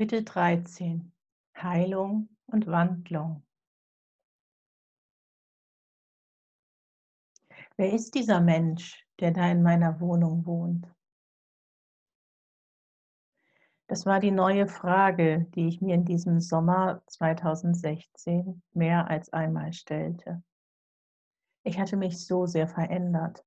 Kapitel 0.00 0.24
13 0.24 1.12
Heilung 1.58 2.30
und 2.46 2.66
Wandlung 2.66 3.42
Wer 7.76 7.92
ist 7.92 8.14
dieser 8.14 8.40
Mensch, 8.40 9.06
der 9.18 9.32
da 9.32 9.50
in 9.50 9.62
meiner 9.62 10.00
Wohnung 10.00 10.46
wohnt? 10.46 10.90
Das 13.88 14.06
war 14.06 14.20
die 14.20 14.30
neue 14.30 14.66
Frage, 14.68 15.46
die 15.54 15.68
ich 15.68 15.82
mir 15.82 15.96
in 15.96 16.06
diesem 16.06 16.40
Sommer 16.40 17.02
2016 17.08 18.62
mehr 18.72 19.06
als 19.10 19.30
einmal 19.34 19.74
stellte. 19.74 20.42
Ich 21.62 21.78
hatte 21.78 21.98
mich 21.98 22.24
so 22.24 22.46
sehr 22.46 22.68
verändert. 22.68 23.44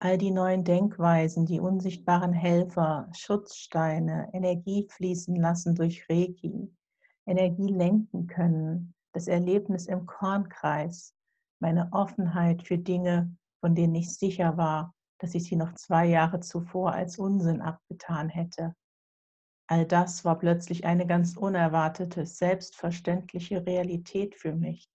All 0.00 0.16
die 0.16 0.30
neuen 0.30 0.62
Denkweisen, 0.62 1.44
die 1.44 1.58
unsichtbaren 1.58 2.32
Helfer, 2.32 3.08
Schutzsteine, 3.12 4.30
Energie 4.32 4.86
fließen 4.88 5.34
lassen 5.34 5.74
durch 5.74 6.08
Reiki, 6.08 6.72
Energie 7.26 7.72
lenken 7.72 8.28
können, 8.28 8.94
das 9.12 9.26
Erlebnis 9.26 9.86
im 9.86 10.06
Kornkreis, 10.06 11.14
meine 11.60 11.88
Offenheit 11.92 12.62
für 12.62 12.78
Dinge, 12.78 13.36
von 13.60 13.74
denen 13.74 13.96
ich 13.96 14.16
sicher 14.16 14.56
war, 14.56 14.94
dass 15.18 15.34
ich 15.34 15.44
sie 15.44 15.56
noch 15.56 15.74
zwei 15.74 16.06
Jahre 16.06 16.38
zuvor 16.38 16.92
als 16.92 17.18
Unsinn 17.18 17.60
abgetan 17.60 18.28
hätte. 18.28 18.76
All 19.66 19.84
das 19.84 20.24
war 20.24 20.38
plötzlich 20.38 20.86
eine 20.86 21.06
ganz 21.06 21.36
unerwartete, 21.36 22.24
selbstverständliche 22.24 23.66
Realität 23.66 24.36
für 24.36 24.54
mich. 24.54 24.88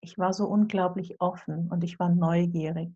Ich 0.00 0.18
war 0.18 0.32
so 0.32 0.48
unglaublich 0.48 1.20
offen 1.20 1.70
und 1.70 1.84
ich 1.84 2.00
war 2.00 2.08
neugierig. 2.08 2.92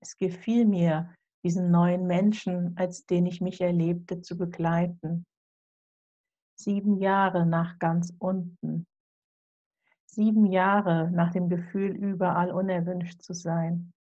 Es 0.00 0.16
gefiel 0.16 0.64
mir, 0.64 1.12
diesen 1.44 1.70
neuen 1.70 2.06
Menschen, 2.06 2.76
als 2.76 3.06
den 3.06 3.26
ich 3.26 3.40
mich 3.40 3.60
erlebte, 3.60 4.20
zu 4.20 4.36
begleiten. 4.36 5.24
Sieben 6.56 6.98
Jahre 6.98 7.46
nach 7.46 7.78
ganz 7.78 8.12
unten. 8.18 8.86
Sieben 10.06 10.46
Jahre 10.46 11.10
nach 11.10 11.32
dem 11.32 11.48
Gefühl, 11.48 11.90
überall 11.94 12.50
unerwünscht 12.50 13.22
zu 13.22 13.34
sein. 13.34 13.92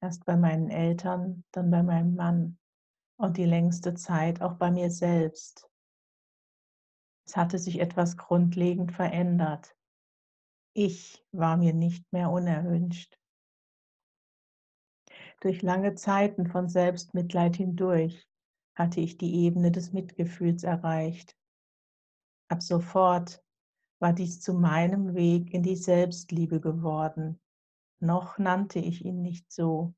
Erst 0.00 0.24
bei 0.24 0.36
meinen 0.36 0.70
Eltern, 0.70 1.44
dann 1.52 1.70
bei 1.70 1.82
meinem 1.82 2.16
Mann 2.16 2.58
und 3.16 3.36
die 3.36 3.44
längste 3.44 3.94
Zeit 3.94 4.42
auch 4.42 4.54
bei 4.54 4.70
mir 4.70 4.90
selbst. 4.90 5.68
Es 7.26 7.36
hatte 7.36 7.58
sich 7.58 7.80
etwas 7.80 8.16
grundlegend 8.16 8.92
verändert. 8.92 9.76
Ich 10.74 11.24
war 11.32 11.56
mir 11.56 11.72
nicht 11.72 12.04
mehr 12.12 12.30
unerwünscht 12.30 13.16
durch 15.44 15.60
lange 15.60 15.94
Zeiten 15.94 16.46
von 16.46 16.70
Selbstmitleid 16.70 17.56
hindurch 17.56 18.26
hatte 18.74 19.00
ich 19.00 19.18
die 19.18 19.44
Ebene 19.44 19.70
des 19.70 19.92
Mitgefühls 19.92 20.64
erreicht. 20.64 21.36
Ab 22.48 22.62
sofort 22.62 23.44
war 24.00 24.14
dies 24.14 24.40
zu 24.40 24.54
meinem 24.54 25.14
Weg 25.14 25.52
in 25.52 25.62
die 25.62 25.76
Selbstliebe 25.76 26.60
geworden. 26.60 27.38
Noch 28.00 28.38
nannte 28.38 28.78
ich 28.78 29.04
ihn 29.04 29.20
nicht 29.20 29.52
so. 29.52 29.94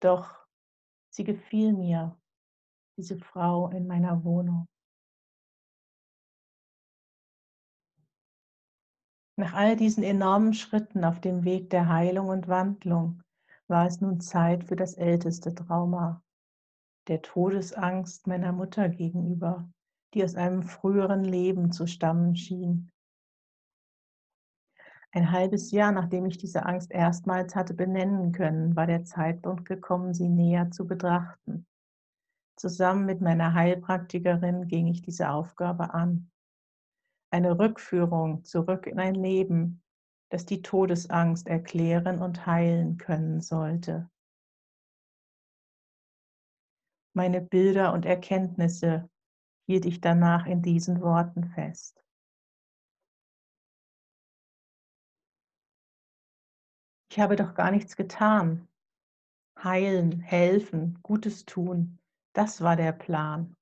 Doch 0.00 0.46
sie 1.08 1.24
gefiel 1.24 1.72
mir, 1.72 2.20
diese 2.98 3.16
Frau 3.16 3.70
in 3.70 3.86
meiner 3.86 4.24
Wohnung. 4.24 4.68
Nach 9.36 9.54
all 9.54 9.74
diesen 9.74 10.04
enormen 10.04 10.52
Schritten 10.52 11.02
auf 11.02 11.20
dem 11.20 11.44
Weg 11.44 11.70
der 11.70 11.88
Heilung 11.88 12.28
und 12.28 12.46
Wandlung 12.46 13.23
war 13.68 13.86
es 13.86 14.00
nun 14.00 14.20
Zeit 14.20 14.64
für 14.64 14.76
das 14.76 14.94
älteste 14.94 15.54
Trauma, 15.54 16.22
der 17.08 17.22
Todesangst 17.22 18.26
meiner 18.26 18.52
Mutter 18.52 18.88
gegenüber, 18.88 19.68
die 20.14 20.24
aus 20.24 20.34
einem 20.34 20.62
früheren 20.62 21.24
Leben 21.24 21.72
zu 21.72 21.86
stammen 21.86 22.36
schien. 22.36 22.90
Ein 25.12 25.30
halbes 25.30 25.70
Jahr 25.70 25.92
nachdem 25.92 26.26
ich 26.26 26.38
diese 26.38 26.66
Angst 26.66 26.90
erstmals 26.90 27.54
hatte 27.54 27.72
benennen 27.72 28.32
können, 28.32 28.74
war 28.74 28.88
der 28.88 29.04
Zeitpunkt 29.04 29.64
gekommen, 29.64 30.12
sie 30.12 30.28
näher 30.28 30.72
zu 30.72 30.88
betrachten. 30.88 31.66
Zusammen 32.56 33.06
mit 33.06 33.20
meiner 33.20 33.54
Heilpraktikerin 33.54 34.66
ging 34.66 34.88
ich 34.88 35.02
diese 35.02 35.30
Aufgabe 35.30 35.94
an. 35.94 36.30
Eine 37.30 37.58
Rückführung 37.58 38.44
zurück 38.44 38.88
in 38.88 38.98
ein 38.98 39.14
Leben, 39.14 39.83
das 40.34 40.46
die 40.46 40.62
Todesangst 40.62 41.46
erklären 41.46 42.20
und 42.20 42.44
heilen 42.44 42.98
können 42.98 43.40
sollte. 43.40 44.10
Meine 47.14 47.40
Bilder 47.40 47.92
und 47.92 48.04
Erkenntnisse 48.04 49.08
hielt 49.68 49.84
ich 49.84 50.00
danach 50.00 50.46
in 50.46 50.60
diesen 50.60 51.00
Worten 51.02 51.44
fest. 51.44 52.02
Ich 57.12 57.20
habe 57.20 57.36
doch 57.36 57.54
gar 57.54 57.70
nichts 57.70 57.94
getan. 57.94 58.66
Heilen, 59.62 60.18
helfen, 60.18 60.98
Gutes 61.04 61.44
tun, 61.44 62.00
das 62.32 62.60
war 62.60 62.74
der 62.74 62.90
Plan. 62.90 63.54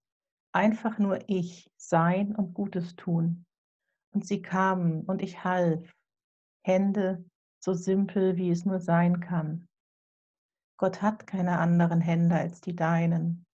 Einfach 0.53 0.99
nur 0.99 1.29
ich, 1.29 1.71
sein 1.77 2.35
und 2.35 2.55
Gutes 2.55 2.97
tun. 2.97 3.45
Und 4.15 4.27
sie 4.27 4.41
kamen 4.41 5.05
und 5.05 5.21
ich 5.21 5.45
half 5.45 5.95
Hände, 6.65 7.25
so 7.59 7.75
simpel 7.75 8.37
wie 8.37 8.51
es 8.51 8.65
nur 8.65 8.81
sein 8.81 9.21
kann. 9.21 9.69
Gott 10.77 11.03
hat 11.03 11.27
keine 11.27 11.59
anderen 11.59 12.01
Hände 12.01 12.37
als 12.37 12.61
die 12.61 12.75
deinen, 12.75 13.45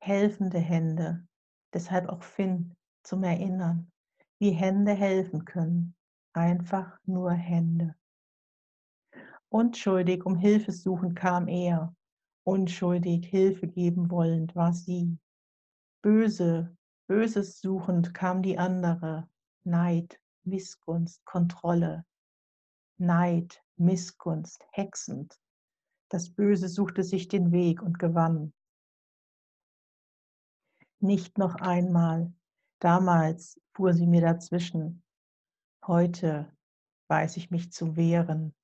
helfende 0.00 0.58
Hände, 0.58 1.26
deshalb 1.74 2.08
auch 2.08 2.22
Finn 2.22 2.74
zum 3.02 3.24
Erinnern, 3.24 3.90
wie 4.38 4.50
Hände 4.50 4.92
helfen 4.92 5.44
können, 5.44 5.94
einfach 6.32 6.98
nur 7.04 7.32
Hände. 7.32 7.94
Unschuldig 9.50 10.24
um 10.24 10.36
Hilfe 10.36 10.72
suchend 10.72 11.14
kam 11.14 11.46
er, 11.46 11.94
unschuldig 12.44 13.26
Hilfe 13.26 13.68
geben 13.68 14.10
wollend 14.10 14.56
war 14.56 14.72
sie. 14.72 15.18
Böse, 16.02 16.74
Böses 17.06 17.60
suchend 17.60 18.14
kam 18.14 18.42
die 18.42 18.58
andere, 18.58 19.28
Neid, 19.64 20.18
Missgunst, 20.44 21.24
Kontrolle, 21.26 22.04
Neid, 23.02 23.60
Missgunst, 23.78 24.64
hexend. 24.70 25.36
Das 26.08 26.30
Böse 26.30 26.68
suchte 26.68 27.02
sich 27.02 27.26
den 27.26 27.50
Weg 27.50 27.82
und 27.82 27.98
gewann. 27.98 28.52
Nicht 31.00 31.36
noch 31.36 31.56
einmal. 31.56 32.32
Damals 32.78 33.60
fuhr 33.74 33.92
sie 33.92 34.06
mir 34.06 34.20
dazwischen. 34.20 35.02
Heute 35.84 36.56
weiß 37.08 37.38
ich 37.38 37.50
mich 37.50 37.72
zu 37.72 37.96
wehren. 37.96 38.54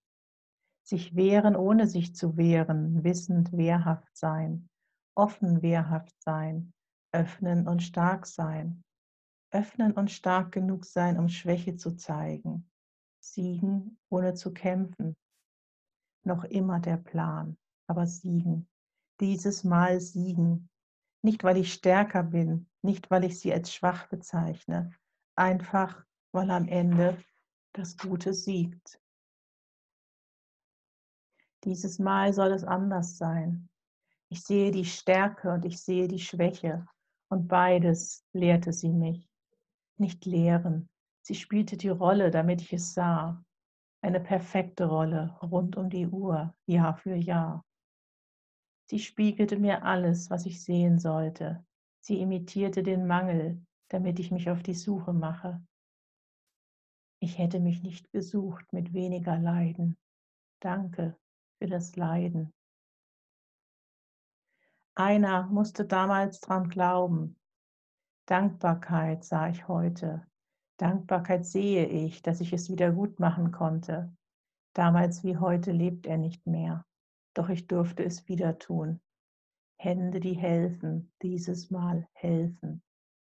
Sich 0.84 1.16
wehren, 1.16 1.56
ohne 1.56 1.88
sich 1.88 2.14
zu 2.14 2.36
wehren, 2.36 3.02
wissend 3.02 3.50
wehrhaft 3.50 4.16
sein, 4.16 4.68
offen 5.16 5.62
wehrhaft 5.62 6.14
sein, 6.22 6.72
öffnen 7.10 7.66
und 7.66 7.82
stark 7.82 8.24
sein. 8.24 8.84
Öffnen 9.50 9.94
und 9.94 10.12
stark 10.12 10.52
genug 10.52 10.84
sein, 10.84 11.18
um 11.18 11.28
Schwäche 11.28 11.74
zu 11.74 11.96
zeigen 11.96 12.70
Siegen 13.32 13.98
ohne 14.10 14.34
zu 14.34 14.52
kämpfen. 14.52 15.16
Noch 16.24 16.44
immer 16.44 16.80
der 16.80 16.96
Plan, 16.96 17.56
aber 17.86 18.06
siegen. 18.06 18.68
Dieses 19.20 19.64
Mal 19.64 20.00
siegen. 20.00 20.68
Nicht, 21.22 21.42
weil 21.44 21.56
ich 21.56 21.72
stärker 21.72 22.22
bin, 22.22 22.68
nicht, 22.82 23.10
weil 23.10 23.24
ich 23.24 23.40
sie 23.40 23.52
als 23.52 23.72
schwach 23.72 24.06
bezeichne, 24.08 24.92
einfach, 25.34 26.04
weil 26.32 26.50
am 26.50 26.68
Ende 26.68 27.22
das 27.72 27.96
Gute 27.96 28.32
siegt. 28.32 29.00
Dieses 31.64 31.98
Mal 31.98 32.32
soll 32.32 32.52
es 32.52 32.64
anders 32.64 33.18
sein. 33.18 33.68
Ich 34.28 34.42
sehe 34.42 34.70
die 34.70 34.84
Stärke 34.84 35.52
und 35.52 35.64
ich 35.64 35.80
sehe 35.80 36.06
die 36.06 36.20
Schwäche 36.20 36.86
und 37.28 37.48
beides 37.48 38.24
lehrte 38.32 38.72
sie 38.72 38.92
mich. 38.92 39.28
Nicht 39.96 40.24
lehren, 40.24 40.88
Sie 41.28 41.34
spielte 41.34 41.76
die 41.76 41.90
Rolle, 41.90 42.30
damit 42.30 42.62
ich 42.62 42.72
es 42.72 42.94
sah. 42.94 43.44
Eine 44.00 44.18
perfekte 44.18 44.86
Rolle, 44.86 45.36
rund 45.42 45.76
um 45.76 45.90
die 45.90 46.06
Uhr, 46.06 46.54
Jahr 46.64 46.96
für 46.96 47.16
Jahr. 47.16 47.66
Sie 48.86 48.98
spiegelte 48.98 49.58
mir 49.58 49.84
alles, 49.84 50.30
was 50.30 50.46
ich 50.46 50.64
sehen 50.64 50.98
sollte. 50.98 51.66
Sie 52.00 52.18
imitierte 52.22 52.82
den 52.82 53.06
Mangel, 53.06 53.62
damit 53.88 54.18
ich 54.18 54.30
mich 54.30 54.48
auf 54.48 54.62
die 54.62 54.72
Suche 54.72 55.12
mache. 55.12 55.62
Ich 57.20 57.36
hätte 57.36 57.60
mich 57.60 57.82
nicht 57.82 58.10
gesucht 58.10 58.72
mit 58.72 58.94
weniger 58.94 59.38
Leiden. 59.38 59.98
Danke 60.60 61.14
für 61.58 61.66
das 61.66 61.94
Leiden. 61.94 62.54
Einer 64.94 65.46
musste 65.48 65.84
damals 65.84 66.40
dran 66.40 66.70
glauben. 66.70 67.38
Dankbarkeit 68.24 69.24
sah 69.24 69.50
ich 69.50 69.68
heute. 69.68 70.26
Dankbarkeit 70.78 71.44
sehe 71.44 71.86
ich, 71.86 72.22
dass 72.22 72.40
ich 72.40 72.52
es 72.52 72.70
wieder 72.70 72.92
gut 72.92 73.18
machen 73.18 73.50
konnte. 73.50 74.14
Damals 74.74 75.24
wie 75.24 75.36
heute 75.36 75.72
lebt 75.72 76.06
er 76.06 76.18
nicht 76.18 76.46
mehr, 76.46 76.86
doch 77.34 77.48
ich 77.48 77.66
durfte 77.66 78.04
es 78.04 78.28
wieder 78.28 78.58
tun. 78.58 79.00
Hände, 79.76 80.20
die 80.20 80.34
helfen, 80.34 81.12
dieses 81.22 81.70
Mal 81.70 82.08
helfen. 82.12 82.82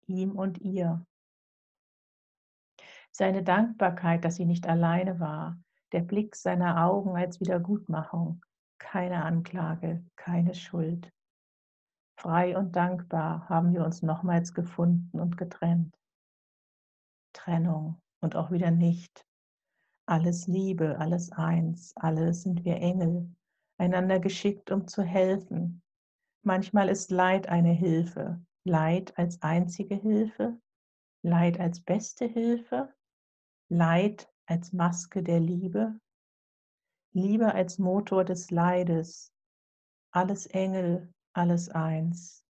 ihm 0.07 0.33
und 0.33 0.59
ihr. 0.63 1.05
Seine 3.11 3.43
Dankbarkeit, 3.43 4.25
dass 4.25 4.37
sie 4.37 4.47
nicht 4.47 4.67
alleine 4.67 5.21
war, 5.21 5.59
der 5.93 6.01
Blick 6.01 6.35
seiner 6.35 6.85
Augen 6.87 7.17
als 7.17 7.41
Wiedergutmachung, 7.41 8.43
keine 8.79 9.25
Anklage, 9.25 10.05
keine 10.17 10.55
Schuld. 10.55 11.13
Frei 12.17 12.57
und 12.57 12.75
dankbar 12.75 13.49
haben 13.49 13.73
wir 13.75 13.85
uns 13.85 14.03
nochmals 14.03 14.55
gefunden 14.55 15.21
und 15.21 15.37
getrennt. 15.37 15.98
Trennung 17.49 17.99
und 18.21 18.37
auch 18.37 18.51
wieder 18.51 18.71
nicht. 18.71 19.27
Alles 20.07 20.47
Liebe, 20.47 20.99
alles 20.99 21.33
eins, 21.33 21.97
alles 21.97 22.43
sind 22.43 22.65
wir 22.67 22.77
Engel, 22.77 23.35
einander 23.79 24.21
geschickt, 24.21 24.71
um 24.71 24.87
zu 24.87 25.03
helfen. 25.03 25.83
Manchmal 26.45 26.91
ist 26.91 27.11
Leid 27.11 27.49
eine 27.49 27.73
Hilfe, 27.73 28.45
Leid 28.65 29.17
als 29.17 29.41
einzige 29.41 29.95
Hilfe, 29.95 30.61
Leid 31.23 31.59
als 31.59 31.81
beste 31.81 32.27
Hilfe, 32.27 32.93
Leid 33.71 34.31
als 34.47 34.75
Maske 34.75 35.23
der 35.23 35.41
Liebe, 35.41 35.99
Liebe 37.15 37.55
als 37.55 37.79
Motor 37.79 38.25
des 38.25 38.51
Leides, 38.51 39.33
alles 40.11 40.47
Engel, 40.49 41.15
alles 41.33 41.71
eins, 41.71 42.45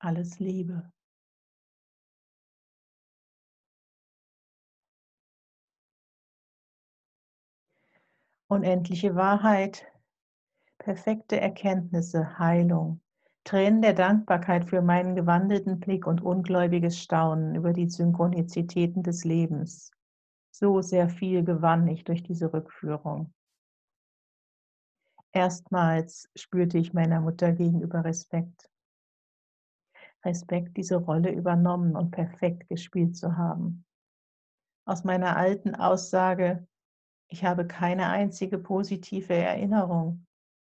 alles 0.00 0.40
Liebe. 0.40 0.92
Unendliche 8.52 9.14
Wahrheit, 9.14 9.90
perfekte 10.76 11.40
Erkenntnisse, 11.40 12.38
Heilung, 12.38 13.00
Tränen 13.44 13.80
der 13.80 13.94
Dankbarkeit 13.94 14.68
für 14.68 14.82
meinen 14.82 15.16
gewandelten 15.16 15.80
Blick 15.80 16.06
und 16.06 16.20
ungläubiges 16.20 16.98
Staunen 16.98 17.54
über 17.54 17.72
die 17.72 17.88
Synchronizitäten 17.88 19.02
des 19.02 19.24
Lebens. 19.24 19.90
So 20.50 20.82
sehr 20.82 21.08
viel 21.08 21.42
gewann 21.44 21.88
ich 21.88 22.04
durch 22.04 22.22
diese 22.22 22.52
Rückführung. 22.52 23.32
Erstmals 25.32 26.28
spürte 26.36 26.76
ich 26.76 26.92
meiner 26.92 27.22
Mutter 27.22 27.52
gegenüber 27.52 28.04
Respekt. 28.04 28.68
Respekt, 30.26 30.76
diese 30.76 30.96
Rolle 30.96 31.32
übernommen 31.32 31.96
und 31.96 32.10
perfekt 32.10 32.68
gespielt 32.68 33.16
zu 33.16 33.34
haben. 33.38 33.86
Aus 34.84 35.04
meiner 35.04 35.38
alten 35.38 35.74
Aussage, 35.74 36.68
ich 37.32 37.44
habe 37.44 37.66
keine 37.66 38.10
einzige 38.10 38.58
positive 38.58 39.32
Erinnerung, 39.32 40.26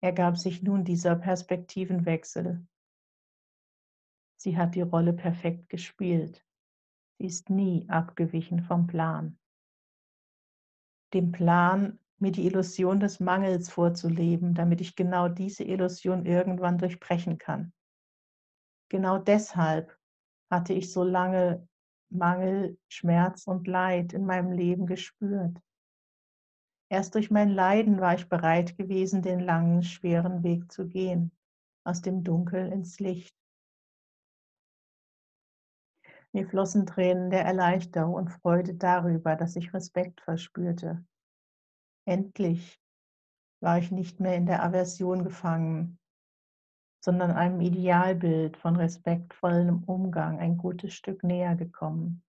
ergab 0.00 0.38
sich 0.38 0.62
nun 0.62 0.84
dieser 0.84 1.16
Perspektivenwechsel. 1.16 2.64
Sie 4.36 4.56
hat 4.56 4.76
die 4.76 4.82
Rolle 4.82 5.14
perfekt 5.14 5.68
gespielt. 5.68 6.46
Sie 7.18 7.26
ist 7.26 7.50
nie 7.50 7.88
abgewichen 7.88 8.62
vom 8.62 8.86
Plan. 8.86 9.36
Dem 11.12 11.32
Plan, 11.32 11.98
mir 12.18 12.30
die 12.30 12.46
Illusion 12.46 13.00
des 13.00 13.18
Mangels 13.18 13.70
vorzuleben, 13.70 14.54
damit 14.54 14.80
ich 14.80 14.94
genau 14.94 15.28
diese 15.28 15.64
Illusion 15.64 16.24
irgendwann 16.24 16.78
durchbrechen 16.78 17.38
kann. 17.38 17.72
Genau 18.90 19.18
deshalb 19.18 19.98
hatte 20.50 20.72
ich 20.72 20.92
so 20.92 21.02
lange 21.02 21.66
Mangel, 22.10 22.78
Schmerz 22.86 23.48
und 23.48 23.66
Leid 23.66 24.12
in 24.12 24.24
meinem 24.24 24.52
Leben 24.52 24.86
gespürt. 24.86 25.58
Erst 26.94 27.16
durch 27.16 27.28
mein 27.28 27.48
Leiden 27.48 28.00
war 28.00 28.14
ich 28.14 28.28
bereit 28.28 28.78
gewesen, 28.78 29.20
den 29.20 29.40
langen, 29.40 29.82
schweren 29.82 30.44
Weg 30.44 30.70
zu 30.70 30.86
gehen, 30.86 31.32
aus 31.82 32.02
dem 32.02 32.22
Dunkel 32.22 32.70
ins 32.70 33.00
Licht. 33.00 33.34
Mir 36.30 36.46
flossen 36.46 36.86
Tränen 36.86 37.30
der 37.30 37.44
Erleichterung 37.44 38.14
und 38.14 38.30
Freude 38.30 38.74
darüber, 38.74 39.34
dass 39.34 39.56
ich 39.56 39.74
Respekt 39.74 40.20
verspürte. 40.20 41.04
Endlich 42.04 42.80
war 43.58 43.78
ich 43.78 43.90
nicht 43.90 44.20
mehr 44.20 44.36
in 44.36 44.46
der 44.46 44.62
Aversion 44.62 45.24
gefangen, 45.24 45.98
sondern 47.04 47.32
einem 47.32 47.60
Idealbild 47.60 48.56
von 48.56 48.76
respektvollem 48.76 49.82
Umgang 49.82 50.38
ein 50.38 50.58
gutes 50.58 50.94
Stück 50.94 51.24
näher 51.24 51.56
gekommen. 51.56 52.22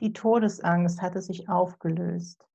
Die 0.00 0.12
Todesangst 0.12 1.02
hatte 1.02 1.20
sich 1.20 1.48
aufgelöst. 1.48 2.46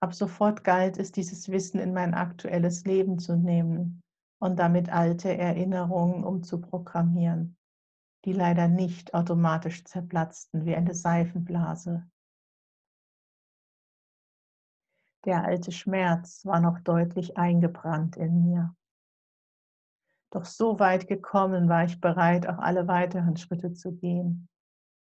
Ab 0.00 0.14
sofort 0.14 0.64
galt 0.64 0.98
es, 0.98 1.12
dieses 1.12 1.50
Wissen 1.50 1.78
in 1.78 1.92
mein 1.92 2.14
aktuelles 2.14 2.84
Leben 2.84 3.18
zu 3.18 3.36
nehmen 3.36 4.02
und 4.40 4.58
damit 4.58 4.88
alte 4.88 5.36
Erinnerungen 5.36 6.24
umzuprogrammieren, 6.24 7.58
die 8.24 8.32
leider 8.32 8.68
nicht 8.68 9.12
automatisch 9.12 9.84
zerplatzten 9.84 10.64
wie 10.64 10.74
eine 10.74 10.94
Seifenblase. 10.94 12.08
Der 15.26 15.44
alte 15.44 15.70
Schmerz 15.70 16.46
war 16.46 16.60
noch 16.60 16.80
deutlich 16.80 17.36
eingebrannt 17.36 18.16
in 18.16 18.42
mir. 18.42 18.74
Doch 20.30 20.46
so 20.46 20.78
weit 20.78 21.08
gekommen 21.08 21.68
war 21.68 21.84
ich 21.84 22.00
bereit, 22.00 22.46
auch 22.48 22.58
alle 22.58 22.88
weiteren 22.88 23.36
Schritte 23.36 23.74
zu 23.74 23.92
gehen. 23.92 24.48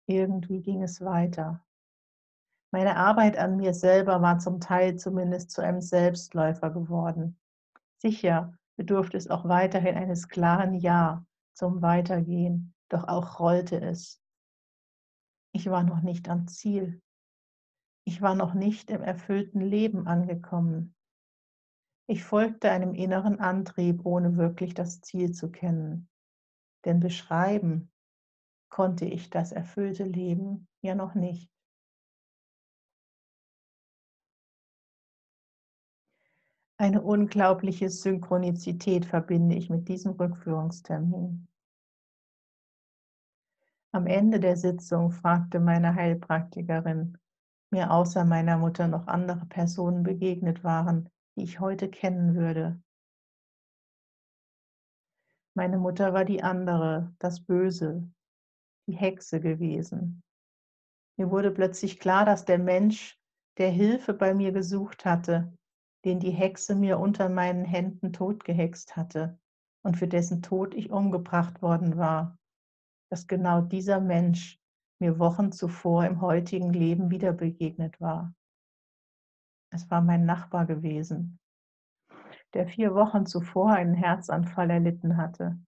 Irgendwie 0.09 0.61
ging 0.61 0.81
es 0.81 1.01
weiter. 1.01 1.63
Meine 2.71 2.95
Arbeit 2.95 3.37
an 3.37 3.57
mir 3.57 3.75
selber 3.75 4.23
war 4.23 4.39
zum 4.39 4.59
Teil 4.59 4.95
zumindest 4.95 5.51
zu 5.51 5.61
einem 5.61 5.81
Selbstläufer 5.81 6.71
geworden. 6.71 7.37
Sicher 7.99 8.57
bedurfte 8.75 9.17
es 9.17 9.29
auch 9.29 9.47
weiterhin 9.47 9.95
eines 9.95 10.27
klaren 10.27 10.73
Ja 10.73 11.27
zum 11.53 11.83
Weitergehen, 11.83 12.73
doch 12.89 13.07
auch 13.07 13.39
rollte 13.39 13.79
es. 13.79 14.19
Ich 15.51 15.69
war 15.69 15.83
noch 15.83 16.01
nicht 16.01 16.27
am 16.27 16.47
Ziel. 16.47 17.03
Ich 18.03 18.19
war 18.19 18.33
noch 18.33 18.55
nicht 18.55 18.89
im 18.89 19.03
erfüllten 19.03 19.61
Leben 19.61 20.07
angekommen. 20.07 20.95
Ich 22.07 22.23
folgte 22.23 22.71
einem 22.71 22.95
inneren 22.95 23.39
Antrieb, 23.39 24.03
ohne 24.07 24.37
wirklich 24.37 24.73
das 24.73 25.01
Ziel 25.01 25.33
zu 25.33 25.51
kennen. 25.51 26.09
Denn 26.85 26.99
beschreiben 26.99 27.91
konnte 28.69 29.05
ich 29.05 29.29
das 29.29 29.51
erfüllte 29.51 30.03
Leben 30.03 30.67
ja 30.81 30.95
noch 30.95 31.15
nicht. 31.15 31.49
Eine 36.77 37.01
unglaubliche 37.01 37.89
Synchronizität 37.89 39.05
verbinde 39.05 39.55
ich 39.55 39.69
mit 39.69 39.89
diesem 39.89 40.13
Rückführungstermin. 40.13 41.49
Am 43.91 44.07
Ende 44.07 44.39
der 44.39 44.55
Sitzung 44.55 45.11
fragte 45.11 45.59
meine 45.59 45.95
Heilpraktikerin, 45.95 47.17
mir 47.71 47.91
außer 47.91 48.23
meiner 48.23 48.57
Mutter 48.57 48.87
noch 48.87 49.07
andere 49.07 49.45
Personen 49.47 50.03
begegnet 50.03 50.63
waren, 50.63 51.09
die 51.35 51.43
ich 51.43 51.59
heute 51.59 51.89
kennen 51.89 52.35
würde. 52.35 52.81
Meine 55.55 55.77
Mutter 55.77 56.13
war 56.13 56.23
die 56.23 56.43
andere, 56.43 57.13
das 57.19 57.41
Böse, 57.41 58.09
die 58.89 58.95
Hexe 58.95 59.39
gewesen. 59.39 60.23
Mir 61.17 61.29
wurde 61.29 61.51
plötzlich 61.51 61.99
klar, 61.99 62.25
dass 62.25 62.45
der 62.45 62.57
Mensch, 62.57 63.19
der 63.57 63.69
Hilfe 63.69 64.13
bei 64.13 64.33
mir 64.33 64.51
gesucht 64.51 65.05
hatte, 65.05 65.53
den 66.05 66.19
die 66.19 66.31
Hexe 66.31 66.75
mir 66.75 66.97
unter 66.97 67.29
meinen 67.29 67.65
Händen 67.65 68.13
totgehext 68.13 68.95
hatte 68.95 69.37
und 69.83 69.97
für 69.97 70.07
dessen 70.07 70.41
Tod 70.41 70.73
ich 70.73 70.89
umgebracht 70.89 71.61
worden 71.61 71.97
war, 71.97 72.37
dass 73.11 73.27
genau 73.27 73.61
dieser 73.61 73.99
Mensch 73.99 74.59
mir 74.99 75.19
Wochen 75.19 75.51
zuvor 75.51 76.05
im 76.05 76.21
heutigen 76.21 76.73
Leben 76.73 77.11
wieder 77.11 77.31
begegnet 77.31 77.99
war. 78.01 78.33
Es 79.71 79.89
war 79.91 80.01
mein 80.01 80.25
Nachbar 80.25 80.65
gewesen, 80.65 81.39
der 82.53 82.67
vier 82.67 82.95
Wochen 82.95 83.25
zuvor 83.25 83.71
einen 83.73 83.93
Herzanfall 83.93 84.69
erlitten 84.71 85.17
hatte. 85.17 85.59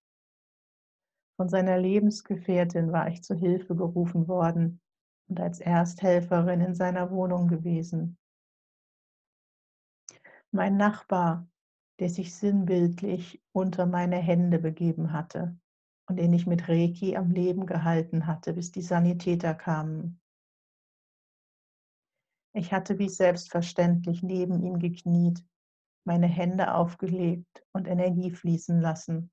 Von 1.42 1.50
seiner 1.50 1.80
Lebensgefährtin 1.80 2.92
war 2.92 3.08
ich 3.08 3.24
zu 3.24 3.34
Hilfe 3.34 3.76
gerufen 3.76 4.28
worden 4.28 4.80
und 5.28 5.40
als 5.40 5.60
Ersthelferin 5.60 6.62
in 6.62 6.76
seiner 6.76 7.10
Wohnung 7.10 7.48
gewesen. 7.48 8.20
Mein 10.52 10.78
Nachbar, 10.78 11.50
der 11.98 12.12
sich 12.12 12.36
sinnbildlich 12.36 13.42
unter 13.54 13.88
meine 13.88 14.18
Hände 14.18 14.60
begeben 14.60 15.14
hatte 15.14 15.58
und 16.08 16.18
den 16.18 16.32
ich 16.32 16.46
mit 16.46 16.70
Reiki 16.70 17.18
am 17.18 17.32
Leben 17.32 17.66
gehalten 17.66 18.28
hatte, 18.28 18.54
bis 18.54 18.72
die 18.72 18.84
Sanitäter 18.84 19.56
kamen. 19.56 20.22
Ich 22.54 22.72
hatte 22.72 23.00
wie 23.00 23.10
selbstverständlich 23.10 24.22
neben 24.22 24.62
ihm 24.62 24.78
gekniet, 24.78 25.44
meine 26.04 26.28
Hände 26.28 26.76
aufgelegt 26.76 27.66
und 27.74 27.88
Energie 27.88 28.30
fließen 28.30 28.80
lassen. 28.80 29.32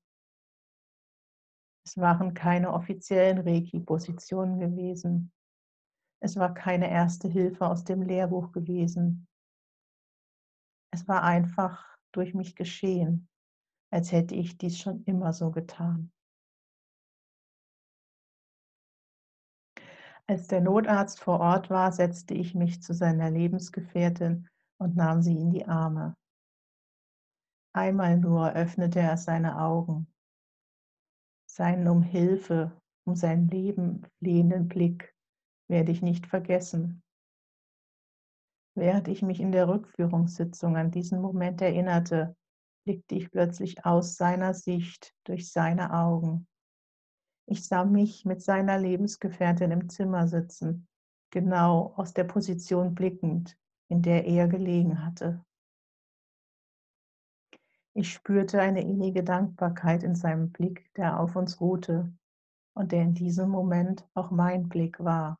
Es 1.89 1.97
waren 1.97 2.35
keine 2.35 2.71
offiziellen 2.71 3.39
Reiki-Positionen 3.39 4.59
gewesen. 4.59 5.31
Es 6.21 6.35
war 6.35 6.53
keine 6.53 6.91
erste 6.91 7.27
Hilfe 7.27 7.65
aus 7.65 7.83
dem 7.83 8.03
Lehrbuch 8.03 8.51
gewesen. 8.51 9.27
Es 10.93 11.07
war 11.07 11.23
einfach 11.23 11.83
durch 12.11 12.35
mich 12.35 12.55
geschehen, 12.55 13.27
als 13.91 14.11
hätte 14.11 14.35
ich 14.35 14.59
dies 14.59 14.77
schon 14.77 15.03
immer 15.05 15.33
so 15.33 15.49
getan. 15.49 16.11
Als 20.27 20.45
der 20.45 20.61
Notarzt 20.61 21.19
vor 21.19 21.39
Ort 21.39 21.71
war, 21.71 21.91
setzte 21.91 22.35
ich 22.35 22.53
mich 22.53 22.83
zu 22.83 22.93
seiner 22.93 23.31
Lebensgefährtin 23.31 24.47
und 24.77 24.95
nahm 24.95 25.23
sie 25.23 25.35
in 25.35 25.49
die 25.49 25.65
Arme. 25.65 26.15
Einmal 27.73 28.19
nur 28.19 28.51
öffnete 28.53 28.99
er 28.99 29.17
seine 29.17 29.59
Augen. 29.59 30.05
Seinen 31.59 31.89
um 31.89 32.03
Hilfe, 32.03 32.71
um 33.05 33.17
sein 33.17 33.49
Leben 33.49 34.07
flehenden 34.19 34.69
Blick 34.69 35.13
werde 35.67 35.91
ich 35.91 36.01
nicht 36.01 36.25
vergessen. 36.25 37.03
Während 38.77 39.09
ich 39.09 39.23
mich 39.23 39.41
in 39.41 39.51
der 39.51 39.67
Rückführungssitzung 39.67 40.77
an 40.77 40.89
diesen 40.89 41.21
Moment 41.21 41.61
erinnerte, 41.61 42.33
blickte 42.85 43.15
ich 43.15 43.29
plötzlich 43.29 43.85
aus 43.85 44.15
seiner 44.15 44.53
Sicht 44.53 45.13
durch 45.25 45.51
seine 45.51 45.91
Augen. 45.93 46.47
Ich 47.45 47.67
sah 47.67 47.83
mich 47.83 48.23
mit 48.23 48.41
seiner 48.41 48.79
Lebensgefährtin 48.79 49.71
im 49.71 49.89
Zimmer 49.89 50.29
sitzen, 50.29 50.87
genau 51.29 51.93
aus 51.97 52.13
der 52.13 52.23
Position 52.23 52.95
blickend, 52.95 53.57
in 53.89 54.01
der 54.01 54.25
er 54.25 54.47
gelegen 54.47 55.03
hatte. 55.03 55.43
Ich 57.99 58.13
spürte 58.13 58.61
eine 58.61 58.79
innige 58.79 59.25
Dankbarkeit 59.25 60.03
in 60.03 60.15
seinem 60.15 60.53
Blick, 60.53 60.89
der 60.93 61.19
auf 61.19 61.35
uns 61.35 61.59
ruhte 61.59 62.09
und 62.73 62.93
der 62.93 63.01
in 63.01 63.13
diesem 63.13 63.49
Moment 63.49 64.07
auch 64.13 64.31
mein 64.31 64.69
Blick 64.69 65.03
war. 65.03 65.37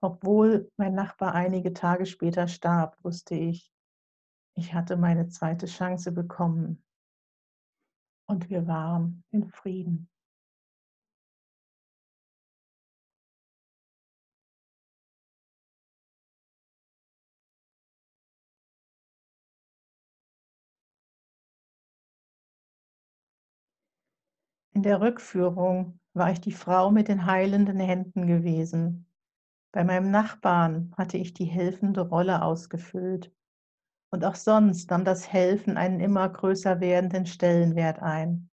Obwohl 0.00 0.68
mein 0.76 0.96
Nachbar 0.96 1.36
einige 1.36 1.72
Tage 1.72 2.06
später 2.06 2.48
starb, 2.48 2.96
wusste 3.04 3.36
ich, 3.36 3.72
ich 4.56 4.74
hatte 4.74 4.96
meine 4.96 5.28
zweite 5.28 5.66
Chance 5.66 6.10
bekommen 6.10 6.82
und 8.26 8.50
wir 8.50 8.66
waren 8.66 9.22
in 9.30 9.46
Frieden. 9.46 10.11
In 24.82 24.88
der 24.88 25.00
Rückführung 25.00 26.00
war 26.12 26.32
ich 26.32 26.40
die 26.40 26.50
Frau 26.50 26.90
mit 26.90 27.06
den 27.06 27.26
heilenden 27.26 27.78
Händen 27.78 28.26
gewesen. 28.26 29.06
Bei 29.70 29.84
meinem 29.84 30.10
Nachbarn 30.10 30.92
hatte 30.98 31.18
ich 31.18 31.32
die 31.32 31.44
helfende 31.44 32.00
Rolle 32.00 32.42
ausgefüllt. 32.42 33.32
Und 34.10 34.24
auch 34.24 34.34
sonst 34.34 34.90
nahm 34.90 35.04
das 35.04 35.32
Helfen 35.32 35.76
einen 35.76 36.00
immer 36.00 36.28
größer 36.28 36.80
werdenden 36.80 37.26
Stellenwert 37.26 38.00
ein. 38.00 38.50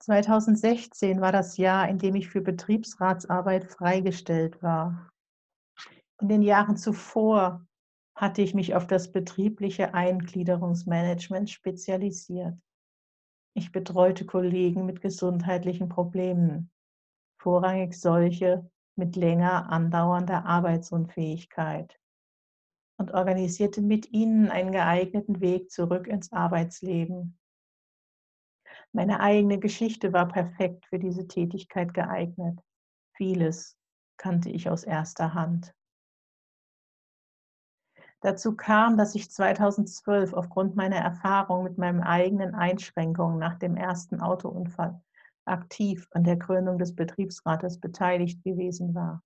2016 0.00 1.22
war 1.22 1.32
das 1.32 1.56
Jahr, 1.56 1.88
in 1.88 1.96
dem 1.96 2.14
ich 2.14 2.28
für 2.28 2.42
Betriebsratsarbeit 2.42 3.64
freigestellt 3.64 4.62
war. 4.62 5.08
In 6.20 6.28
den 6.28 6.42
Jahren 6.42 6.76
zuvor 6.76 7.66
hatte 8.14 8.42
ich 8.42 8.52
mich 8.52 8.74
auf 8.74 8.86
das 8.86 9.10
betriebliche 9.10 9.94
Eingliederungsmanagement 9.94 11.48
spezialisiert. 11.48 12.58
Ich 13.54 13.72
betreute 13.72 14.24
Kollegen 14.24 14.86
mit 14.86 15.00
gesundheitlichen 15.00 15.88
Problemen, 15.88 16.70
vorrangig 17.38 17.94
solche 17.94 18.70
mit 18.96 19.16
länger 19.16 19.70
andauernder 19.70 20.46
Arbeitsunfähigkeit 20.46 21.98
und 22.98 23.12
organisierte 23.12 23.82
mit 23.82 24.10
ihnen 24.12 24.48
einen 24.50 24.72
geeigneten 24.72 25.40
Weg 25.40 25.70
zurück 25.70 26.06
ins 26.06 26.32
Arbeitsleben. 26.32 27.38
Meine 28.92 29.20
eigene 29.20 29.58
Geschichte 29.58 30.12
war 30.12 30.28
perfekt 30.28 30.86
für 30.86 30.98
diese 30.98 31.26
Tätigkeit 31.26 31.94
geeignet. 31.94 32.60
Vieles 33.16 33.76
kannte 34.18 34.50
ich 34.50 34.68
aus 34.68 34.84
erster 34.84 35.34
Hand. 35.34 35.74
Dazu 38.22 38.54
kam, 38.54 38.96
dass 38.96 39.16
ich 39.16 39.32
2012 39.32 40.32
aufgrund 40.32 40.76
meiner 40.76 40.96
Erfahrung 40.96 41.64
mit 41.64 41.76
meinen 41.76 42.00
eigenen 42.00 42.54
Einschränkungen 42.54 43.38
nach 43.38 43.56
dem 43.58 43.76
ersten 43.76 44.20
Autounfall 44.20 45.02
aktiv 45.44 46.06
an 46.12 46.22
der 46.22 46.36
Gründung 46.36 46.78
des 46.78 46.94
Betriebsrates 46.94 47.80
beteiligt 47.80 48.44
gewesen 48.44 48.94
war. 48.94 49.24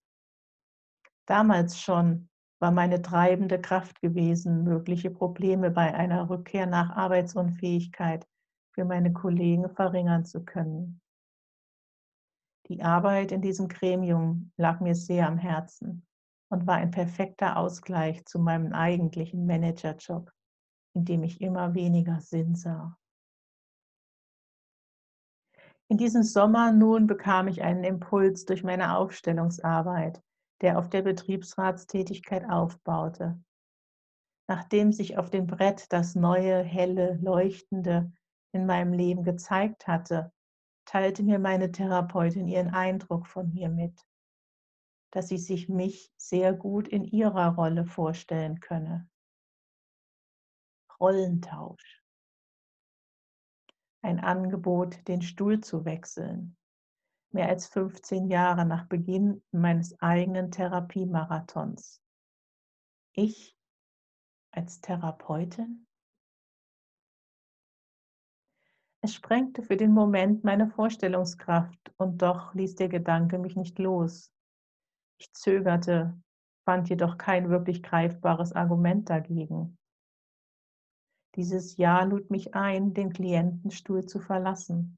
Damals 1.27 1.79
schon 1.79 2.31
war 2.59 2.71
meine 2.71 3.03
treibende 3.03 3.61
Kraft 3.61 4.01
gewesen, 4.01 4.65
mögliche 4.65 5.11
Probleme 5.11 5.71
bei 5.71 5.95
einer 5.95 6.31
Rückkehr 6.31 6.65
nach 6.65 6.97
Arbeitsunfähigkeit 6.97 8.27
für 8.73 8.87
meine 8.87 9.13
Kollegen 9.13 9.69
verringern 9.69 10.25
zu 10.25 10.43
können. 10.43 11.03
Die 12.69 12.83
Arbeit 12.83 13.31
in 13.31 13.43
diesem 13.43 13.69
Gremium 13.69 14.53
lag 14.57 14.81
mir 14.81 14.95
sehr 14.95 15.27
am 15.29 15.37
Herzen 15.37 16.06
und 16.49 16.67
war 16.67 16.77
ein 16.77 16.91
perfekter 16.91 17.57
Ausgleich 17.57 18.25
zu 18.25 18.39
meinem 18.39 18.73
eigentlichen 18.73 19.47
Managerjob, 19.47 20.31
in 20.95 21.05
dem 21.05 21.23
ich 21.23 21.41
immer 21.41 21.75
weniger 21.75 22.21
Sinn 22.21 22.55
sah. 22.55 22.97
In 25.89 25.99
diesem 25.99 26.23
Sommer 26.23 26.73
nun 26.73 27.07
bekam 27.07 27.47
ich 27.47 27.63
einen 27.63 27.85
Impuls 27.85 28.45
durch 28.45 28.65
meine 28.65 28.97
Aufstellungsarbeit, 28.97 30.21
der 30.61 30.79
auf 30.79 30.89
der 30.89 31.03
Betriebsratstätigkeit 31.03 32.49
aufbaute. 32.49 33.41
Nachdem 34.49 34.93
sich 34.93 35.19
auf 35.19 35.31
dem 35.31 35.47
Brett 35.47 35.93
das 35.93 36.15
neue, 36.15 36.63
helle, 36.63 37.19
leuchtende 37.21 38.13
in 38.53 38.67
meinem 38.67 38.93
Leben 38.93 39.23
gezeigt 39.23 39.87
hatte, 39.87 40.33
teilte 40.87 41.23
mir 41.23 41.39
meine 41.39 41.73
Therapeutin 41.73 42.49
ihren 42.49 42.73
Eindruck 42.73 43.27
von 43.27 43.53
mir 43.53 43.69
mit 43.69 44.06
dass 45.17 45.29
sie 45.29 45.39
sich 45.39 45.71
mich 45.71 46.13
sehr 46.19 46.53
gut 46.53 46.87
in 46.87 47.03
ihrer 47.03 47.55
Rolle 47.55 47.87
vorstellen 47.87 48.61
könne. 48.61 49.09
Rollentausch. 51.01 52.05
Ein 54.03 54.21
Angebot, 54.21 55.09
den 55.09 55.23
Stuhl 55.23 55.61
zu 55.61 55.87
wechseln. 55.87 56.59
Mehr 57.31 57.49
als 57.49 57.67
15 57.69 58.29
Jahre 58.29 58.67
nach 58.67 58.89
Beginn 58.89 59.43
meines 59.53 59.99
eigenen 60.03 60.51
Therapiemarathons. 60.51 62.03
Ich 63.15 63.57
als 64.51 64.83
Therapeutin? 64.83 65.87
Es 69.01 69.15
sprengte 69.15 69.63
für 69.63 69.79
den 69.79 69.93
Moment 69.93 70.45
meine 70.45 70.69
Vorstellungskraft 70.69 71.95
und 71.97 72.21
doch 72.21 72.53
ließ 72.53 72.75
der 72.75 72.91
Gedanke 72.91 73.39
mich 73.39 73.57
nicht 73.57 73.79
los. 73.79 74.31
Ich 75.19 75.33
zögerte, 75.33 76.19
fand 76.65 76.89
jedoch 76.89 77.17
kein 77.17 77.49
wirklich 77.49 77.83
greifbares 77.83 78.53
Argument 78.53 79.09
dagegen. 79.09 79.79
Dieses 81.37 81.77
Ja 81.77 82.03
lud 82.03 82.31
mich 82.31 82.55
ein, 82.55 82.95
den 82.95 83.13
Klientenstuhl 83.13 84.07
zu 84.07 84.21
verlassen, 84.21 84.97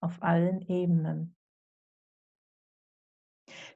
auf 0.00 0.22
allen 0.22 0.62
Ebenen. 0.68 1.36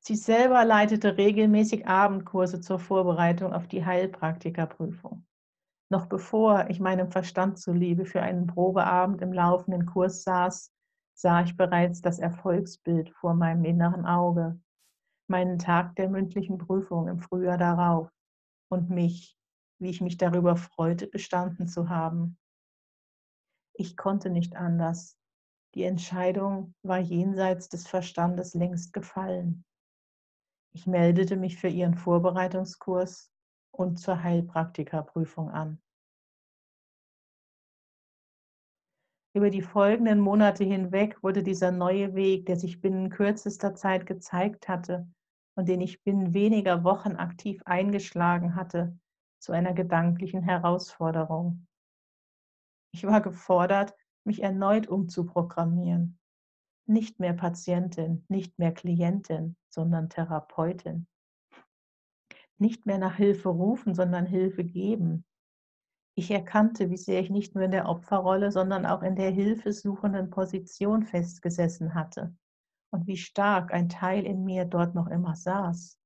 Sie 0.00 0.16
selber 0.16 0.64
leitete 0.64 1.16
regelmäßig 1.16 1.86
Abendkurse 1.86 2.60
zur 2.60 2.78
Vorbereitung 2.78 3.52
auf 3.52 3.66
die 3.66 3.84
Heilpraktikerprüfung. 3.84 5.26
Noch 5.90 6.06
bevor 6.06 6.70
ich 6.70 6.80
meinem 6.80 7.10
Verstand 7.10 7.58
zuliebe 7.58 8.04
für 8.04 8.22
einen 8.22 8.46
Probeabend 8.46 9.20
im 9.22 9.32
laufenden 9.32 9.86
Kurs 9.86 10.22
saß, 10.22 10.72
sah 11.14 11.42
ich 11.42 11.56
bereits 11.56 12.00
das 12.00 12.18
Erfolgsbild 12.18 13.10
vor 13.10 13.34
meinem 13.34 13.64
inneren 13.64 14.06
Auge 14.06 14.60
meinen 15.28 15.58
Tag 15.58 15.96
der 15.96 16.08
mündlichen 16.08 16.58
Prüfung 16.58 17.08
im 17.08 17.18
Frühjahr 17.18 17.58
darauf 17.58 18.10
und 18.68 18.90
mich, 18.90 19.36
wie 19.78 19.90
ich 19.90 20.00
mich 20.00 20.16
darüber 20.16 20.56
freute, 20.56 21.06
bestanden 21.06 21.66
zu 21.66 21.88
haben. 21.88 22.38
Ich 23.74 23.96
konnte 23.96 24.30
nicht 24.30 24.56
anders. 24.56 25.18
Die 25.74 25.82
Entscheidung 25.82 26.74
war 26.82 26.98
jenseits 26.98 27.68
des 27.68 27.88
Verstandes 27.88 28.54
längst 28.54 28.92
gefallen. 28.92 29.64
Ich 30.72 30.86
meldete 30.86 31.36
mich 31.36 31.58
für 31.58 31.68
ihren 31.68 31.94
Vorbereitungskurs 31.94 33.32
und 33.72 33.98
zur 33.98 34.22
Heilpraktikerprüfung 34.22 35.50
an. 35.50 35.80
Über 39.36 39.50
die 39.50 39.62
folgenden 39.62 40.20
Monate 40.20 40.62
hinweg 40.62 41.20
wurde 41.24 41.42
dieser 41.42 41.72
neue 41.72 42.14
Weg, 42.14 42.46
der 42.46 42.56
sich 42.56 42.80
binnen 42.80 43.10
kürzester 43.10 43.74
Zeit 43.74 44.06
gezeigt 44.06 44.68
hatte 44.68 45.08
und 45.56 45.68
den 45.68 45.80
ich 45.80 46.04
binnen 46.04 46.34
weniger 46.34 46.84
Wochen 46.84 47.16
aktiv 47.16 47.60
eingeschlagen 47.64 48.54
hatte, 48.54 48.96
zu 49.40 49.50
einer 49.50 49.74
gedanklichen 49.74 50.42
Herausforderung. 50.42 51.66
Ich 52.92 53.04
war 53.04 53.20
gefordert, 53.20 53.94
mich 54.22 54.40
erneut 54.40 54.86
umzuprogrammieren. 54.86 56.16
Nicht 56.86 57.18
mehr 57.18 57.32
Patientin, 57.32 58.24
nicht 58.28 58.56
mehr 58.60 58.72
Klientin, 58.72 59.56
sondern 59.68 60.10
Therapeutin. 60.10 61.08
Nicht 62.58 62.86
mehr 62.86 62.98
nach 62.98 63.16
Hilfe 63.16 63.48
rufen, 63.48 63.96
sondern 63.96 64.26
Hilfe 64.26 64.62
geben. 64.62 65.24
Ich 66.16 66.30
erkannte, 66.30 66.90
wie 66.90 66.96
sehr 66.96 67.20
ich 67.20 67.30
nicht 67.30 67.54
nur 67.54 67.64
in 67.64 67.72
der 67.72 67.88
Opferrolle, 67.88 68.52
sondern 68.52 68.86
auch 68.86 69.02
in 69.02 69.16
der 69.16 69.30
hilfesuchenden 69.30 70.30
Position 70.30 71.02
festgesessen 71.02 71.94
hatte 71.94 72.34
und 72.92 73.08
wie 73.08 73.16
stark 73.16 73.72
ein 73.74 73.88
Teil 73.88 74.24
in 74.24 74.44
mir 74.44 74.64
dort 74.64 74.94
noch 74.94 75.08
immer 75.08 75.34
saß. 75.34 75.98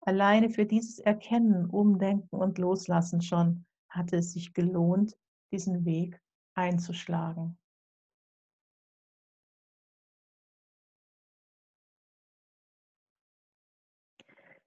Alleine 0.00 0.48
für 0.48 0.64
dieses 0.64 0.98
Erkennen, 0.98 1.66
Umdenken 1.66 2.36
und 2.36 2.56
Loslassen 2.58 3.20
schon 3.20 3.66
hatte 3.90 4.16
es 4.16 4.32
sich 4.32 4.54
gelohnt, 4.54 5.16
diesen 5.52 5.84
Weg 5.84 6.20
einzuschlagen. 6.54 7.58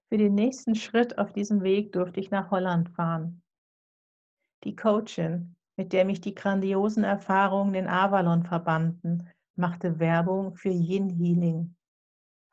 Für 0.08 0.16
den 0.16 0.34
nächsten 0.34 0.74
Schritt 0.74 1.18
auf 1.18 1.32
diesem 1.32 1.62
Weg 1.62 1.92
durfte 1.92 2.20
ich 2.20 2.30
nach 2.30 2.50
Holland 2.50 2.88
fahren. 2.90 3.42
Die 4.64 4.74
Coachin, 4.74 5.56
mit 5.76 5.92
der 5.92 6.04
mich 6.04 6.20
die 6.20 6.34
grandiosen 6.34 7.04
Erfahrungen 7.04 7.74
in 7.74 7.86
Avalon 7.86 8.44
verbanden, 8.44 9.28
machte 9.54 9.98
Werbung 9.98 10.56
für 10.56 10.70
Yin 10.70 11.08
Healing, 11.10 11.76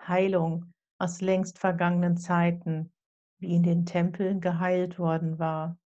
Heilung 0.07 0.71
aus 0.99 1.21
längst 1.21 1.59
vergangenen 1.59 2.17
Zeiten, 2.17 2.93
wie 3.39 3.55
in 3.55 3.63
den 3.63 3.85
Tempeln 3.85 4.41
geheilt 4.41 4.99
worden 4.99 5.39
war. 5.39 5.77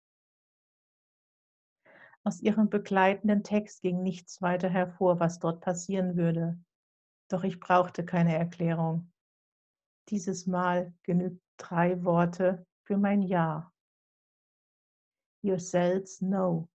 Aus 2.22 2.40
ihrem 2.40 2.68
begleitenden 2.68 3.42
Text 3.42 3.80
ging 3.80 4.02
nichts 4.02 4.42
weiter 4.42 4.68
hervor, 4.68 5.20
was 5.20 5.38
dort 5.38 5.62
passieren 5.62 6.16
würde. 6.16 6.58
Doch 7.28 7.44
ich 7.44 7.60
brauchte 7.60 8.04
keine 8.04 8.36
Erklärung. 8.36 9.10
Dieses 10.10 10.46
Mal 10.46 10.92
genügt 11.02 11.40
drei 11.56 12.04
Worte 12.04 12.66
für 12.84 12.98
mein 12.98 13.22
Ja. 13.22 13.72
Your 15.42 15.58
cells 15.58 16.18
know. 16.18 16.68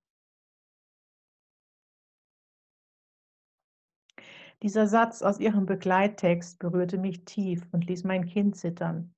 Dieser 4.63 4.87
Satz 4.87 5.21
aus 5.21 5.39
ihrem 5.39 5.65
Begleittext 5.65 6.59
berührte 6.59 6.97
mich 6.97 7.25
tief 7.25 7.67
und 7.71 7.85
ließ 7.85 8.03
mein 8.03 8.25
Kind 8.25 8.55
zittern. 8.55 9.13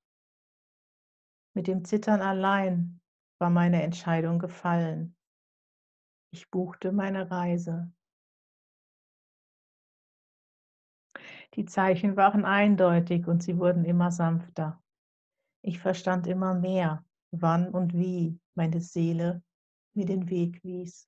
Mit 1.53 1.67
dem 1.67 1.85
Zittern 1.85 2.21
allein 2.21 2.99
war 3.39 3.49
meine 3.49 3.81
Entscheidung 3.83 4.39
gefallen. 4.39 5.15
Ich 6.33 6.49
buchte 6.51 6.91
meine 6.91 7.31
Reise. 7.31 7.91
Die 11.53 11.65
Zeichen 11.65 12.17
waren 12.17 12.45
eindeutig 12.45 13.27
und 13.27 13.41
sie 13.41 13.57
wurden 13.57 13.85
immer 13.85 14.11
sanfter. 14.11 14.83
Ich 15.63 15.79
verstand 15.79 16.27
immer 16.27 16.53
mehr, 16.53 17.06
wann 17.31 17.69
und 17.69 17.93
wie 17.93 18.39
meine 18.55 18.81
Seele 18.81 19.43
mir 19.93 20.05
den 20.05 20.29
Weg 20.29 20.63
wies. 20.63 21.07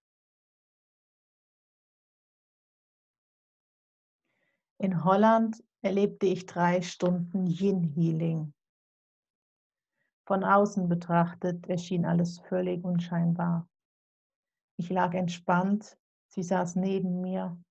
In 4.77 5.03
Holland 5.03 5.61
erlebte 5.81 6.25
ich 6.25 6.45
drei 6.45 6.81
Stunden 6.81 7.47
Yin 7.47 7.83
Healing. 7.83 8.53
Von 10.25 10.43
außen 10.43 10.87
betrachtet 10.87 11.67
erschien 11.67 12.05
alles 12.05 12.39
völlig 12.39 12.83
unscheinbar. 12.83 13.67
Ich 14.77 14.89
lag 14.89 15.13
entspannt, 15.13 15.97
sie 16.27 16.43
saß 16.43 16.75
neben 16.75 17.19
mir, 17.19 17.61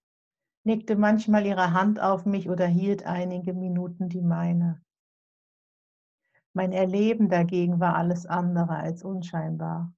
legte 0.65 0.97
manchmal 0.97 1.47
ihre 1.47 1.73
Hand 1.73 2.01
auf 2.01 2.27
mich 2.27 2.51
oder 2.51 2.67
hielt 2.67 3.05
einige 3.05 3.55
Minuten 3.55 4.09
die 4.09 4.21
meine. 4.21 4.83
Mein 6.55 6.73
Erleben 6.73 7.29
dagegen 7.29 7.81
war 7.81 7.95
alles 7.95 8.27
andere 8.27 8.77
als 8.77 9.05
unscheinbar. 9.05 9.95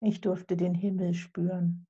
Ich 0.00 0.20
durfte 0.20 0.56
den 0.56 0.74
Himmel 0.74 1.14
spüren. 1.14 1.86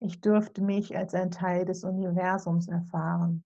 Ich 0.00 0.20
durfte 0.20 0.62
mich 0.62 0.96
als 0.96 1.14
ein 1.14 1.30
Teil 1.30 1.64
des 1.64 1.84
Universums 1.84 2.68
erfahren. 2.68 3.44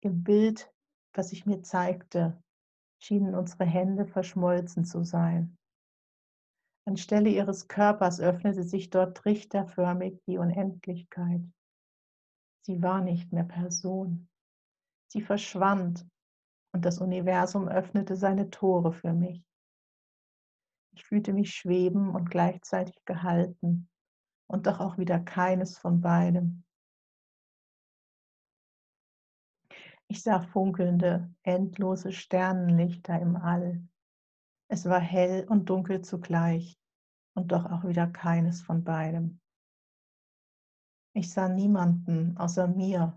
Im 0.00 0.22
Bild, 0.22 0.72
was 1.14 1.30
sich 1.30 1.46
mir 1.46 1.62
zeigte, 1.62 2.40
schienen 3.02 3.34
unsere 3.34 3.64
Hände 3.64 4.06
verschmolzen 4.06 4.84
zu 4.84 5.02
sein. 5.04 5.56
Anstelle 6.86 7.30
ihres 7.30 7.66
Körpers 7.66 8.20
öffnete 8.20 8.62
sich 8.62 8.90
dort 8.90 9.16
trichterförmig 9.16 10.22
die 10.26 10.38
Unendlichkeit. 10.38 11.42
Sie 12.66 12.82
war 12.82 13.00
nicht 13.00 13.32
mehr 13.32 13.44
Person. 13.44 14.28
Sie 15.08 15.22
verschwand 15.22 16.06
und 16.74 16.84
das 16.84 16.98
Universum 16.98 17.68
öffnete 17.68 18.16
seine 18.16 18.50
Tore 18.50 18.92
für 18.92 19.12
mich. 19.12 19.46
Ich 20.92 21.04
fühlte 21.04 21.32
mich 21.32 21.54
schweben 21.54 22.12
und 22.12 22.30
gleichzeitig 22.30 23.04
gehalten 23.04 23.88
und 24.48 24.66
doch 24.66 24.80
auch 24.80 24.98
wieder 24.98 25.20
keines 25.20 25.78
von 25.78 26.00
beidem. 26.00 26.64
Ich 30.08 30.24
sah 30.24 30.40
funkelnde, 30.40 31.32
endlose 31.44 32.12
Sternenlichter 32.12 33.20
im 33.20 33.36
All. 33.36 33.80
Es 34.66 34.84
war 34.86 35.00
hell 35.00 35.46
und 35.48 35.70
dunkel 35.70 36.02
zugleich 36.02 36.76
und 37.34 37.52
doch 37.52 37.66
auch 37.66 37.84
wieder 37.84 38.08
keines 38.08 38.62
von 38.62 38.82
beidem. 38.82 39.40
Ich 41.12 41.30
sah 41.30 41.48
niemanden 41.48 42.36
außer 42.36 42.66
mir 42.66 43.16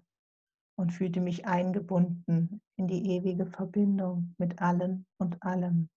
und 0.78 0.94
fühlte 0.94 1.20
mich 1.22 1.46
eingebunden 1.46 2.62
in 2.78 2.88
die 2.88 3.12
ewige 3.16 3.46
Verbindung 3.46 4.36
mit 4.38 4.62
allen 4.62 5.06
und 5.18 5.42
allem. 5.44 5.90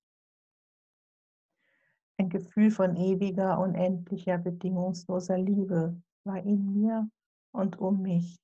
Ein 2.19 2.31
Gefühl 2.31 2.71
von 2.71 2.97
ewiger, 2.97 3.59
unendlicher, 3.59 4.39
bedingungsloser 4.39 5.39
Liebe 5.39 6.01
war 6.25 6.43
in 6.43 6.73
mir 6.73 7.09
und 7.53 7.79
um 7.79 8.03
mich 8.03 8.39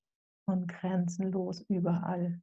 und 0.46 0.68
grenzenlos 0.68 1.61
überall. 1.68 2.40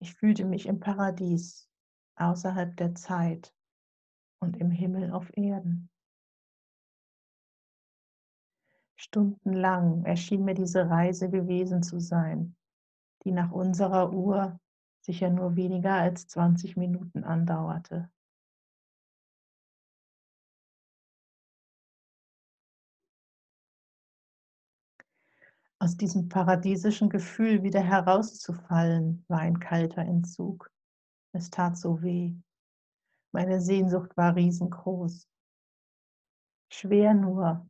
Ich 0.00 0.14
fühlte 0.14 0.44
mich 0.44 0.66
im 0.66 0.80
Paradies 0.80 1.68
außerhalb 2.16 2.76
der 2.76 2.94
Zeit 2.94 3.54
und 4.40 4.56
im 4.56 4.70
Himmel 4.70 5.12
auf 5.12 5.30
Erden. 5.36 5.91
Stundenlang 9.02 10.04
erschien 10.04 10.44
mir 10.44 10.54
diese 10.54 10.88
Reise 10.88 11.28
gewesen 11.28 11.82
zu 11.82 11.98
sein, 11.98 12.54
die 13.24 13.32
nach 13.32 13.50
unserer 13.50 14.12
Uhr 14.12 14.60
sicher 15.00 15.28
nur 15.28 15.56
weniger 15.56 15.94
als 15.94 16.28
20 16.28 16.76
Minuten 16.76 17.24
andauerte. 17.24 18.12
Aus 25.80 25.96
diesem 25.96 26.28
paradiesischen 26.28 27.10
Gefühl 27.10 27.64
wieder 27.64 27.80
herauszufallen, 27.80 29.24
war 29.26 29.40
ein 29.40 29.58
kalter 29.58 30.02
Entzug. 30.02 30.70
Es 31.32 31.50
tat 31.50 31.76
so 31.76 32.02
weh. 32.02 32.36
Meine 33.32 33.60
Sehnsucht 33.60 34.16
war 34.16 34.36
riesengroß. 34.36 35.26
Schwer 36.68 37.14
nur 37.14 37.68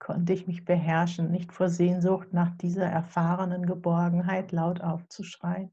konnte 0.00 0.32
ich 0.32 0.46
mich 0.46 0.64
beherrschen, 0.64 1.30
nicht 1.30 1.52
vor 1.52 1.68
Sehnsucht 1.68 2.32
nach 2.32 2.56
dieser 2.56 2.86
erfahrenen 2.86 3.66
Geborgenheit 3.66 4.50
laut 4.50 4.80
aufzuschreien. 4.80 5.70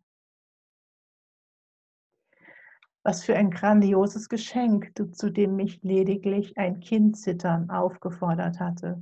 Was 3.04 3.24
für 3.24 3.36
ein 3.36 3.50
grandioses 3.50 4.28
Geschenk, 4.28 4.92
zu 5.14 5.32
dem 5.32 5.56
mich 5.56 5.82
lediglich 5.82 6.58
ein 6.58 6.82
Kindzittern 6.82 7.70
aufgefordert 7.70 8.60
hatte. 8.60 9.02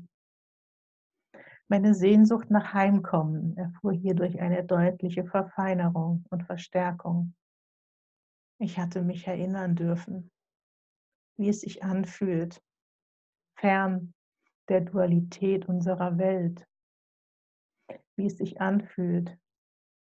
Meine 1.67 1.95
Sehnsucht 1.95 2.51
nach 2.51 2.73
Heimkommen 2.73 3.57
erfuhr 3.57 3.93
hierdurch 3.93 4.39
eine 4.39 4.63
deutliche 4.63 5.25
Verfeinerung 5.25 6.23
und 6.29 6.43
Verstärkung. 6.43 7.33
Ich 8.59 8.77
hatte 8.77 9.01
mich 9.01 9.25
erinnern 9.25 9.75
dürfen, 9.75 10.29
wie 11.37 11.49
es 11.49 11.61
sich 11.61 11.83
anfühlt, 11.83 12.61
fern 13.55 14.13
der 14.69 14.81
Dualität 14.81 15.67
unserer 15.67 16.17
Welt, 16.17 16.67
wie 18.15 18.27
es 18.27 18.37
sich 18.37 18.61
anfühlt, 18.61 19.37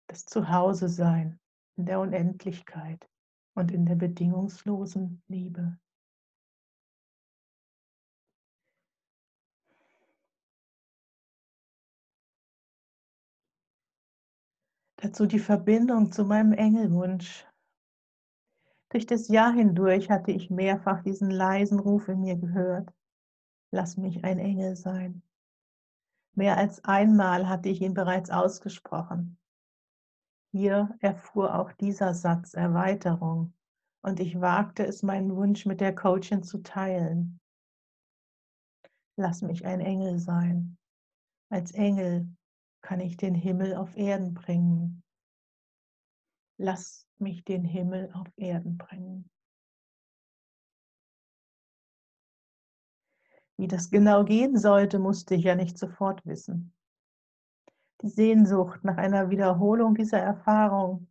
das 0.07 0.25
Zuhause-Sein 0.25 1.39
in 1.77 1.85
der 1.85 1.99
Unendlichkeit 1.99 3.07
und 3.55 3.71
in 3.71 3.85
der 3.85 3.95
bedingungslosen 3.95 5.21
Liebe. 5.27 5.77
Dazu 14.97 15.27
die 15.27 15.39
Verbindung 15.39 16.11
zu 16.11 16.25
meinem 16.25 16.53
Engelwunsch, 16.53 17.45
durch 18.89 19.05
das 19.05 19.27
Jahr 19.27 19.51
hindurch 19.53 20.09
hatte 20.09 20.31
ich 20.31 20.49
mehrfach 20.49 21.03
diesen 21.03 21.29
leisen 21.29 21.79
Ruf 21.79 22.07
in 22.07 22.21
mir 22.21 22.37
gehört. 22.37 22.89
Lass 23.75 23.97
mich 23.97 24.23
ein 24.23 24.39
Engel 24.39 24.77
sein. 24.77 25.21
Mehr 26.33 26.57
als 26.57 26.81
einmal 26.85 27.49
hatte 27.49 27.67
ich 27.67 27.81
ihn 27.81 27.93
bereits 27.93 28.29
ausgesprochen. 28.29 29.37
Hier 30.53 30.95
erfuhr 31.01 31.59
auch 31.59 31.73
dieser 31.73 32.13
Satz 32.13 32.53
Erweiterung 32.53 33.53
und 34.01 34.21
ich 34.21 34.39
wagte 34.39 34.85
es, 34.85 35.03
meinen 35.03 35.35
Wunsch 35.35 35.65
mit 35.65 35.81
der 35.81 35.93
Coachin 35.93 36.41
zu 36.41 36.59
teilen. 36.59 37.41
Lass 39.17 39.41
mich 39.41 39.65
ein 39.65 39.81
Engel 39.81 40.19
sein. 40.19 40.77
Als 41.49 41.73
Engel 41.73 42.29
kann 42.79 43.01
ich 43.01 43.17
den 43.17 43.35
Himmel 43.35 43.75
auf 43.75 43.97
Erden 43.97 44.33
bringen. 44.33 45.03
Lass 46.57 47.09
mich 47.17 47.43
den 47.43 47.65
Himmel 47.65 48.09
auf 48.13 48.29
Erden 48.37 48.77
bringen. 48.77 49.29
Wie 53.57 53.67
das 53.67 53.89
genau 53.89 54.23
gehen 54.23 54.57
sollte, 54.57 54.99
musste 54.99 55.35
ich 55.35 55.43
ja 55.43 55.55
nicht 55.55 55.77
sofort 55.77 56.25
wissen. 56.25 56.73
Die 58.01 58.09
Sehnsucht 58.09 58.83
nach 58.83 58.97
einer 58.97 59.29
Wiederholung 59.29 59.95
dieser 59.95 60.19
Erfahrung, 60.19 61.07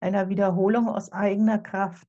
einer 0.00 0.28
Wiederholung 0.28 0.88
aus 0.88 1.12
eigener 1.12 1.58
Kraft, 1.58 2.08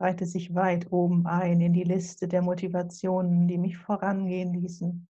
reihte 0.00 0.26
sich 0.26 0.54
weit 0.54 0.90
oben 0.90 1.26
ein 1.26 1.60
in 1.60 1.72
die 1.72 1.84
Liste 1.84 2.26
der 2.26 2.42
Motivationen, 2.42 3.46
die 3.46 3.58
mich 3.58 3.78
vorangehen 3.78 4.52
ließen. 4.52 5.06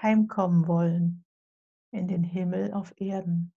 Heimkommen 0.00 0.66
wollen 0.66 1.24
in 1.92 2.08
den 2.08 2.24
Himmel 2.24 2.72
auf 2.72 2.94
Erden. 2.98 3.52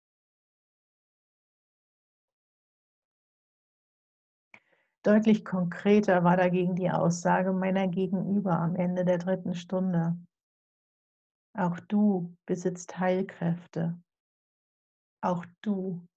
Deutlich 5.05 5.45
konkreter 5.45 6.25
war 6.25 6.39
dagegen 6.39 6.77
die 6.77 6.91
Aussage 6.91 7.53
meiner 7.53 7.89
Gegenüber 7.89 8.59
am 8.59 8.75
Ende 8.75 9.05
der 9.05 9.19
dritten 9.19 9.55
Stunde. 9.55 10.17
Auch 11.53 11.79
du 11.79 12.35
besitzt 12.47 12.99
Heilkräfte. 12.99 14.01
Auch 15.21 15.45
du 15.61 16.09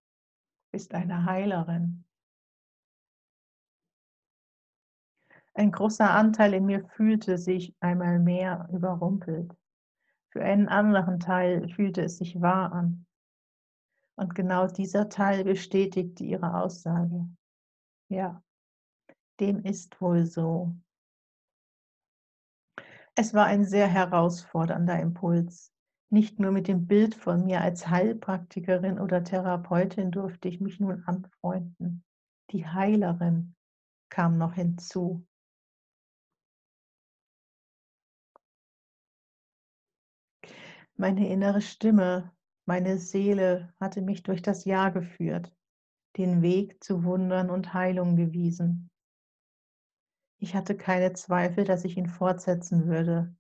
bist 0.71 0.93
eine 0.93 1.25
Heilerin. 1.25 2.05
Ein 5.53 5.73
großer 5.73 6.09
Anteil 6.09 6.53
in 6.53 6.65
mir 6.65 6.87
fühlte 6.87 7.37
sich 7.37 7.75
einmal 7.81 8.19
mehr 8.19 8.69
überrumpelt. 8.71 9.53
Für 10.29 10.43
einen 10.43 10.69
anderen 10.69 11.19
Teil 11.19 11.67
fühlte 11.67 12.03
es 12.03 12.19
sich 12.19 12.39
wahr 12.39 12.71
an. 12.71 13.05
Und 14.15 14.33
genau 14.33 14.67
dieser 14.67 15.09
Teil 15.09 15.43
bestätigte 15.43 16.23
ihre 16.23 16.61
Aussage. 16.61 17.27
Ja, 18.09 18.41
dem 19.39 19.63
ist 19.63 19.99
wohl 20.01 20.25
so. 20.25 20.75
Es 23.15 23.33
war 23.33 23.45
ein 23.45 23.65
sehr 23.65 23.87
herausfordernder 23.87 24.99
Impuls. 24.99 25.73
Nicht 26.09 26.39
nur 26.39 26.51
mit 26.51 26.67
dem 26.67 26.87
Bild 26.87 27.15
von 27.15 27.45
mir 27.45 27.61
als 27.61 27.87
Heilpraktikerin 27.87 28.99
oder 28.99 29.23
Therapeutin 29.23 30.11
durfte 30.11 30.47
ich 30.47 30.61
mich 30.61 30.79
nun 30.79 31.03
anfreunden. 31.05 32.03
Die 32.51 32.65
Heilerin 32.65 33.55
kam 34.09 34.37
noch 34.37 34.53
hinzu. 34.53 35.25
Meine 40.95 41.27
innere 41.27 41.61
Stimme, 41.61 42.31
meine 42.65 42.97
Seele 42.97 43.73
hatte 43.79 44.01
mich 44.01 44.23
durch 44.23 44.41
das 44.41 44.65
Jahr 44.65 44.91
geführt, 44.91 45.55
den 46.17 46.41
Weg 46.41 46.83
zu 46.83 47.03
Wundern 47.03 47.49
und 47.49 47.73
Heilung 47.73 48.15
gewiesen. 48.15 48.89
Ich 50.39 50.55
hatte 50.55 50.77
keine 50.77 51.13
Zweifel, 51.13 51.63
dass 51.63 51.83
ich 51.83 51.97
ihn 51.97 52.07
fortsetzen 52.07 52.87
würde, 52.87 53.35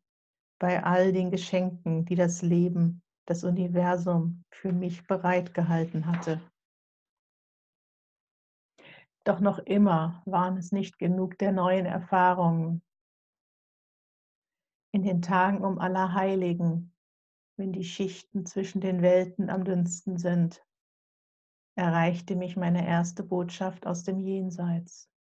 bei 0.59 0.83
all 0.83 1.13
den 1.13 1.29
Geschenken, 1.29 2.05
die 2.05 2.15
das 2.15 2.41
Leben, 2.41 3.03
das 3.25 3.43
Universum 3.43 4.43
für 4.49 4.73
mich 4.73 5.05
bereitgehalten 5.05 6.07
hatte. 6.07 6.41
Doch 9.23 9.39
noch 9.41 9.59
immer 9.59 10.23
waren 10.25 10.57
es 10.57 10.71
nicht 10.71 10.97
genug 10.97 11.37
der 11.37 11.51
neuen 11.51 11.85
Erfahrungen. 11.85 12.81
In 14.93 15.03
den 15.03 15.21
Tagen 15.21 15.63
um 15.63 15.77
Allerheiligen, 15.79 16.95
wenn 17.57 17.73
die 17.73 17.83
Schichten 17.83 18.45
zwischen 18.45 18.81
den 18.81 19.01
Welten 19.01 19.49
am 19.49 19.65
dünnsten 19.65 20.17
sind, 20.17 20.63
erreichte 21.75 22.35
mich 22.35 22.55
meine 22.55 22.87
erste 22.87 23.23
Botschaft 23.23 23.85
aus 23.85 24.03
dem 24.03 24.19
Jenseits. 24.19 25.11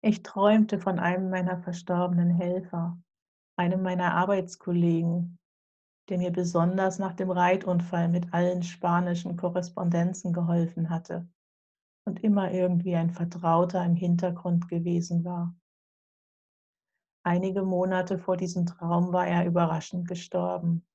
Ich 0.00 0.22
träumte 0.22 0.78
von 0.78 1.00
einem 1.00 1.28
meiner 1.28 1.58
verstorbenen 1.58 2.30
Helfer, 2.30 2.96
einem 3.56 3.82
meiner 3.82 4.14
Arbeitskollegen, 4.14 5.38
der 6.08 6.18
mir 6.18 6.30
besonders 6.30 7.00
nach 7.00 7.14
dem 7.14 7.30
Reitunfall 7.30 8.08
mit 8.08 8.32
allen 8.32 8.62
spanischen 8.62 9.36
Korrespondenzen 9.36 10.32
geholfen 10.32 10.88
hatte 10.88 11.28
und 12.06 12.22
immer 12.22 12.52
irgendwie 12.52 12.94
ein 12.94 13.10
Vertrauter 13.10 13.84
im 13.84 13.96
Hintergrund 13.96 14.68
gewesen 14.68 15.24
war. 15.24 15.56
Einige 17.24 17.62
Monate 17.62 18.18
vor 18.18 18.36
diesem 18.36 18.66
Traum 18.66 19.12
war 19.12 19.26
er 19.26 19.46
überraschend 19.46 20.06
gestorben. 20.06 20.86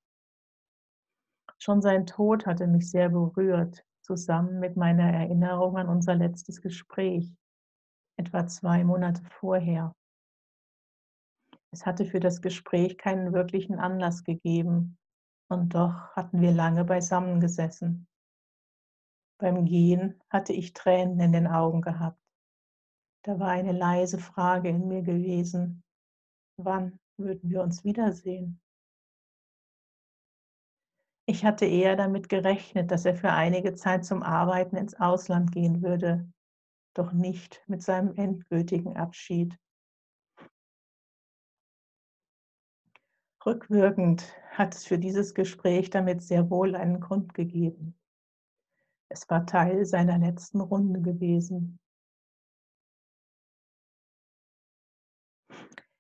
Schon 1.57 1.81
sein 1.81 2.05
Tod 2.05 2.45
hatte 2.45 2.67
mich 2.67 2.89
sehr 2.89 3.09
berührt, 3.09 3.85
zusammen 4.01 4.59
mit 4.59 4.77
meiner 4.77 5.11
Erinnerung 5.11 5.77
an 5.77 5.89
unser 5.89 6.15
letztes 6.15 6.61
Gespräch 6.61 7.35
etwa 8.17 8.47
zwei 8.47 8.83
Monate 8.83 9.23
vorher. 9.25 9.95
Es 11.71 11.85
hatte 11.85 12.05
für 12.05 12.19
das 12.19 12.41
Gespräch 12.41 12.97
keinen 12.97 13.33
wirklichen 13.33 13.79
Anlass 13.79 14.23
gegeben, 14.23 14.97
und 15.49 15.75
doch 15.75 16.11
hatten 16.15 16.41
wir 16.41 16.51
lange 16.51 16.85
beisammen 16.85 17.39
gesessen. 17.39 18.07
Beim 19.39 19.65
Gehen 19.65 20.19
hatte 20.29 20.53
ich 20.53 20.73
Tränen 20.73 21.19
in 21.19 21.31
den 21.31 21.47
Augen 21.47 21.81
gehabt. 21.81 22.19
Da 23.23 23.39
war 23.39 23.49
eine 23.49 23.71
leise 23.71 24.19
Frage 24.19 24.69
in 24.69 24.87
mir 24.87 25.01
gewesen. 25.01 25.83
Wann 26.57 26.99
würden 27.17 27.49
wir 27.49 27.61
uns 27.61 27.83
wiedersehen? 27.83 28.59
Ich 31.25 31.45
hatte 31.45 31.65
eher 31.65 31.95
damit 31.95 32.29
gerechnet, 32.29 32.91
dass 32.91 33.05
er 33.05 33.15
für 33.15 33.31
einige 33.31 33.75
Zeit 33.75 34.05
zum 34.05 34.23
Arbeiten 34.23 34.75
ins 34.75 34.95
Ausland 34.99 35.51
gehen 35.51 35.81
würde, 35.81 36.29
doch 36.93 37.11
nicht 37.11 37.63
mit 37.67 37.81
seinem 37.81 38.13
endgültigen 38.15 38.95
Abschied. 38.97 39.57
Rückwirkend 43.45 44.33
hat 44.51 44.73
es 44.73 44.85
für 44.85 44.97
dieses 44.97 45.33
Gespräch 45.33 45.89
damit 45.89 46.21
sehr 46.21 46.49
wohl 46.49 46.75
einen 46.75 47.01
Grund 47.01 47.33
gegeben. 47.33 47.99
Es 49.09 49.29
war 49.29 49.45
Teil 49.45 49.85
seiner 49.85 50.17
letzten 50.17 50.61
Runde 50.61 51.01
gewesen. 51.01 51.79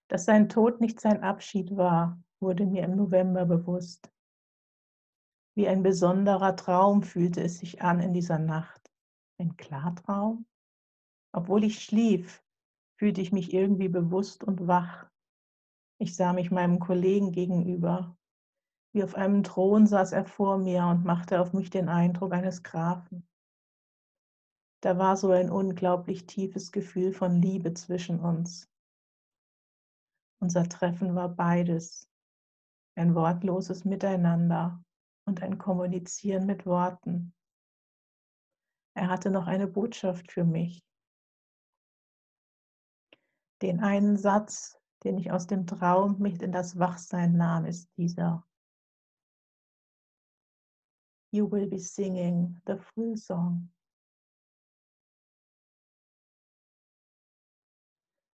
Dass 0.07 0.25
sein 0.25 0.47
Tod 0.47 0.79
nicht 0.79 1.01
sein 1.01 1.21
Abschied 1.21 1.75
war, 1.75 2.21
wurde 2.39 2.65
mir 2.65 2.83
im 2.83 2.95
November 2.95 3.45
bewusst. 3.45 4.11
Wie 5.55 5.67
ein 5.67 5.83
besonderer 5.83 6.55
Traum 6.55 7.03
fühlte 7.03 7.41
es 7.41 7.59
sich 7.59 7.81
an 7.81 7.99
in 7.99 8.13
dieser 8.13 8.39
Nacht. 8.39 8.91
Ein 9.37 9.57
Klartraum? 9.57 10.45
Obwohl 11.33 11.63
ich 11.63 11.83
schlief, 11.83 12.43
fühlte 12.99 13.21
ich 13.21 13.31
mich 13.31 13.53
irgendwie 13.53 13.89
bewusst 13.89 14.43
und 14.43 14.67
wach. 14.67 15.09
Ich 15.99 16.15
sah 16.15 16.33
mich 16.33 16.51
meinem 16.51 16.79
Kollegen 16.79 17.31
gegenüber. 17.31 18.15
Wie 18.93 19.03
auf 19.03 19.15
einem 19.15 19.43
Thron 19.43 19.87
saß 19.87 20.11
er 20.11 20.25
vor 20.25 20.57
mir 20.57 20.85
und 20.85 21.03
machte 21.03 21.41
auf 21.41 21.53
mich 21.53 21.69
den 21.71 21.89
Eindruck 21.89 22.33
eines 22.33 22.61
Grafen. 22.61 23.27
Da 24.81 24.97
war 24.97 25.17
so 25.17 25.31
ein 25.31 25.49
unglaublich 25.49 26.27
tiefes 26.27 26.71
Gefühl 26.71 27.13
von 27.13 27.41
Liebe 27.41 27.73
zwischen 27.73 28.19
uns. 28.19 28.69
Unser 30.39 30.67
Treffen 30.67 31.15
war 31.15 31.29
beides, 31.29 32.07
ein 32.95 33.15
wortloses 33.15 33.85
Miteinander 33.85 34.83
und 35.25 35.41
ein 35.41 35.57
Kommunizieren 35.57 36.45
mit 36.45 36.65
Worten. 36.65 37.33
Er 38.95 39.07
hatte 39.07 39.31
noch 39.31 39.47
eine 39.47 39.67
Botschaft 39.67 40.31
für 40.31 40.43
mich. 40.43 40.83
Den 43.63 43.79
einen 43.79 44.17
Satz, 44.17 44.77
den 45.05 45.17
ich 45.17 45.31
aus 45.31 45.47
dem 45.47 45.65
Traum 45.65 46.19
mit 46.19 46.41
in 46.41 46.51
das 46.51 46.77
Wachsein 46.79 47.37
nahm, 47.37 47.63
ist 47.63 47.89
dieser. 47.95 48.45
You 51.31 51.49
will 51.49 51.69
be 51.69 51.79
singing 51.79 52.61
the 52.67 52.75
full 52.75 53.15
song. 53.15 53.71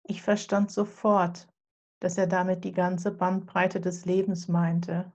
Ich 0.07 0.23
verstand 0.23 0.71
sofort, 0.71 1.47
dass 1.99 2.17
er 2.17 2.25
damit 2.25 2.63
die 2.63 2.71
ganze 2.71 3.11
Bandbreite 3.11 3.79
des 3.79 4.05
Lebens 4.05 4.47
meinte, 4.47 5.13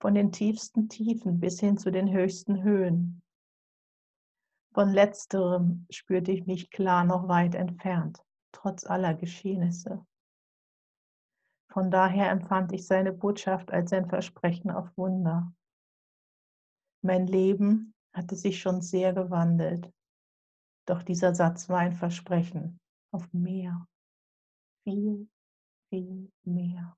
von 0.00 0.14
den 0.14 0.32
tiefsten 0.32 0.88
Tiefen 0.88 1.38
bis 1.38 1.60
hin 1.60 1.78
zu 1.78 1.92
den 1.92 2.10
höchsten 2.10 2.64
Höhen. 2.64 3.22
Von 4.74 4.92
letzterem 4.92 5.86
spürte 5.88 6.32
ich 6.32 6.46
mich 6.46 6.72
klar 6.72 7.04
noch 7.04 7.28
weit 7.28 7.54
entfernt 7.54 8.24
trotz 8.52 8.84
aller 8.84 9.14
Geschehnisse. 9.14 10.04
Von 11.70 11.90
daher 11.90 12.30
empfand 12.30 12.72
ich 12.72 12.86
seine 12.86 13.12
Botschaft 13.12 13.70
als 13.70 13.92
ein 13.92 14.08
Versprechen 14.08 14.70
auf 14.70 14.96
Wunder. 14.96 15.52
Mein 17.02 17.26
Leben 17.26 17.94
hatte 18.12 18.36
sich 18.36 18.60
schon 18.60 18.80
sehr 18.80 19.12
gewandelt, 19.12 19.92
doch 20.86 21.02
dieser 21.02 21.34
Satz 21.34 21.68
war 21.68 21.80
ein 21.80 21.92
Versprechen 21.92 22.80
auf 23.12 23.30
mehr, 23.32 23.86
viel, 24.84 25.28
viel 25.90 26.30
mehr. 26.44 26.96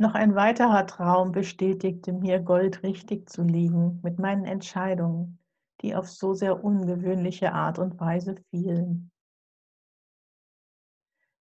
Noch 0.00 0.14
ein 0.14 0.36
weiterer 0.36 0.86
Traum 0.86 1.32
bestätigte 1.32 2.12
mir, 2.12 2.38
goldrichtig 2.38 3.28
zu 3.28 3.42
liegen 3.42 4.00
mit 4.04 4.20
meinen 4.20 4.44
Entscheidungen, 4.44 5.40
die 5.80 5.96
auf 5.96 6.08
so 6.08 6.34
sehr 6.34 6.62
ungewöhnliche 6.62 7.52
Art 7.52 7.80
und 7.80 7.98
Weise 7.98 8.36
fielen. 8.50 9.10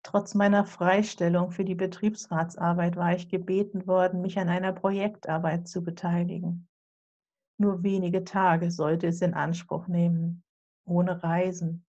Trotz 0.02 0.34
meiner 0.34 0.64
Freistellung 0.64 1.52
für 1.52 1.64
die 1.64 1.76
Betriebsratsarbeit 1.76 2.96
war 2.96 3.14
ich 3.14 3.28
gebeten 3.28 3.86
worden, 3.86 4.20
mich 4.20 4.36
an 4.36 4.48
einer 4.48 4.72
Projektarbeit 4.72 5.68
zu 5.68 5.84
beteiligen. 5.84 6.68
Nur 7.56 7.84
wenige 7.84 8.24
Tage 8.24 8.72
sollte 8.72 9.06
es 9.06 9.20
in 9.20 9.34
Anspruch 9.34 9.86
nehmen, 9.86 10.42
ohne 10.84 11.22
Reisen. 11.22 11.86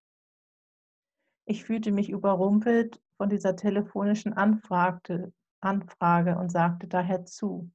Ich 1.46 1.64
fühlte 1.64 1.92
mich 1.92 2.10
überrumpelt 2.10 3.02
von 3.18 3.30
dieser 3.30 3.56
telefonischen 3.56 4.34
Anfrage, 4.34 5.34
Anfrage 5.62 6.38
und 6.38 6.52
sagte 6.52 6.88
daher 6.88 7.26
zu, 7.26 7.72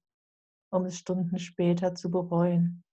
um 0.70 0.84
es 0.84 0.98
Stunden 0.98 1.38
später 1.38 1.94
zu 1.94 2.10
bereuen. 2.10 2.84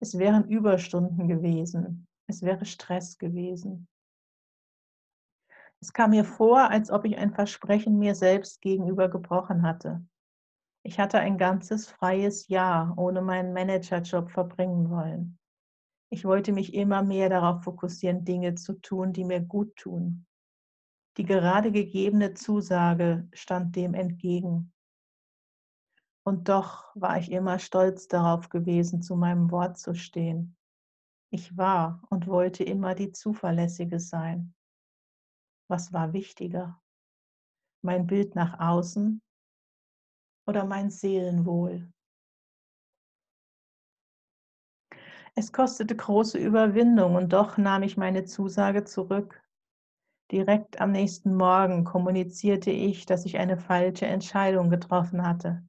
Es 0.00 0.18
wären 0.18 0.48
Überstunden 0.48 1.28
gewesen, 1.28 2.06
es 2.26 2.42
wäre 2.42 2.64
Stress 2.64 3.18
gewesen. 3.18 3.86
Es 5.80 5.92
kam 5.92 6.10
mir 6.10 6.24
vor, 6.24 6.70
als 6.70 6.90
ob 6.90 7.04
ich 7.04 7.16
ein 7.18 7.34
Versprechen 7.34 7.98
mir 7.98 8.14
selbst 8.14 8.60
gegenüber 8.60 9.08
gebrochen 9.08 9.62
hatte. 9.62 10.04
Ich 10.84 10.98
hatte 10.98 11.18
ein 11.18 11.38
ganzes 11.38 11.88
freies 11.88 12.48
Jahr 12.48 12.96
ohne 12.96 13.22
meinen 13.22 13.52
Managerjob 13.52 14.30
verbringen 14.30 14.90
wollen. 14.90 15.38
Ich 16.10 16.24
wollte 16.24 16.52
mich 16.52 16.74
immer 16.74 17.02
mehr 17.02 17.28
darauf 17.28 17.62
fokussieren, 17.64 18.24
Dinge 18.24 18.54
zu 18.54 18.74
tun, 18.74 19.12
die 19.12 19.24
mir 19.24 19.40
gut 19.40 19.74
tun. 19.76 20.26
Die 21.18 21.24
gerade 21.24 21.72
gegebene 21.72 22.34
Zusage 22.34 23.28
stand 23.32 23.76
dem 23.76 23.94
entgegen. 23.94 24.72
Und 26.24 26.48
doch 26.48 26.94
war 26.94 27.18
ich 27.18 27.30
immer 27.30 27.58
stolz 27.58 28.08
darauf 28.08 28.48
gewesen, 28.48 29.02
zu 29.02 29.16
meinem 29.16 29.50
Wort 29.50 29.78
zu 29.78 29.94
stehen. 29.94 30.56
Ich 31.30 31.56
war 31.56 32.02
und 32.10 32.26
wollte 32.26 32.62
immer 32.64 32.94
die 32.94 33.12
Zuverlässige 33.12 33.98
sein. 33.98 34.54
Was 35.68 35.92
war 35.92 36.12
wichtiger? 36.12 36.80
Mein 37.82 38.06
Bild 38.06 38.34
nach 38.34 38.60
außen 38.60 39.20
oder 40.46 40.64
mein 40.64 40.90
Seelenwohl? 40.90 41.92
Es 45.34 45.50
kostete 45.50 45.96
große 45.96 46.38
Überwindung 46.38 47.14
und 47.14 47.32
doch 47.32 47.56
nahm 47.56 47.82
ich 47.82 47.96
meine 47.96 48.24
Zusage 48.24 48.84
zurück. 48.84 49.42
Direkt 50.32 50.80
am 50.80 50.92
nächsten 50.92 51.36
Morgen 51.36 51.84
kommunizierte 51.84 52.70
ich, 52.70 53.04
dass 53.04 53.26
ich 53.26 53.36
eine 53.36 53.58
falsche 53.58 54.06
Entscheidung 54.06 54.70
getroffen 54.70 55.26
hatte. 55.26 55.62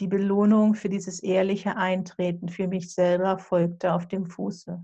Die 0.00 0.08
Belohnung 0.08 0.74
für 0.74 0.88
dieses 0.88 1.22
ehrliche 1.22 1.76
Eintreten 1.76 2.48
für 2.48 2.66
mich 2.66 2.94
selber 2.94 3.38
folgte 3.38 3.92
auf 3.92 4.08
dem 4.08 4.24
Fuße. 4.24 4.82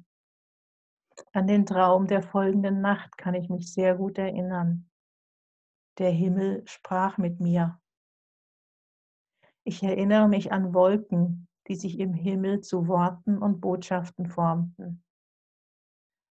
An 1.32 1.46
den 1.46 1.64
Traum 1.64 2.06
der 2.06 2.22
folgenden 2.22 2.82
Nacht 2.82 3.16
kann 3.16 3.32
ich 3.32 3.48
mich 3.48 3.72
sehr 3.72 3.94
gut 3.94 4.18
erinnern. 4.18 4.90
Der 5.98 6.10
Himmel 6.10 6.62
sprach 6.66 7.16
mit 7.16 7.40
mir. 7.40 7.80
Ich 9.64 9.82
erinnere 9.82 10.28
mich 10.28 10.52
an 10.52 10.74
Wolken, 10.74 11.48
die 11.68 11.76
sich 11.76 11.98
im 11.98 12.12
Himmel 12.12 12.60
zu 12.60 12.86
Worten 12.86 13.38
und 13.38 13.62
Botschaften 13.62 14.28
formten. 14.28 15.02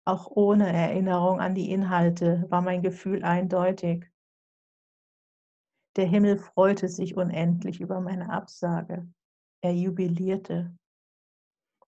Auch 0.09 0.31
ohne 0.31 0.73
Erinnerung 0.73 1.39
an 1.39 1.53
die 1.53 1.69
Inhalte 1.69 2.43
war 2.49 2.63
mein 2.63 2.81
Gefühl 2.81 3.23
eindeutig. 3.23 4.11
Der 5.97 6.07
Himmel 6.07 6.39
freute 6.39 6.87
sich 6.87 7.15
unendlich 7.15 7.79
über 7.79 8.01
meine 8.01 8.31
Absage. 8.31 9.07
Er 9.61 9.75
jubilierte. 9.75 10.75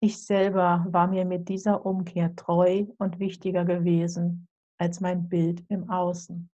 Ich 0.00 0.20
selber 0.20 0.84
war 0.88 1.06
mir 1.06 1.24
mit 1.24 1.48
dieser 1.48 1.86
Umkehr 1.86 2.34
treu 2.34 2.86
und 2.98 3.20
wichtiger 3.20 3.64
gewesen 3.64 4.48
als 4.80 4.98
mein 4.98 5.28
Bild 5.28 5.64
im 5.68 5.88
Außen. 5.88 6.50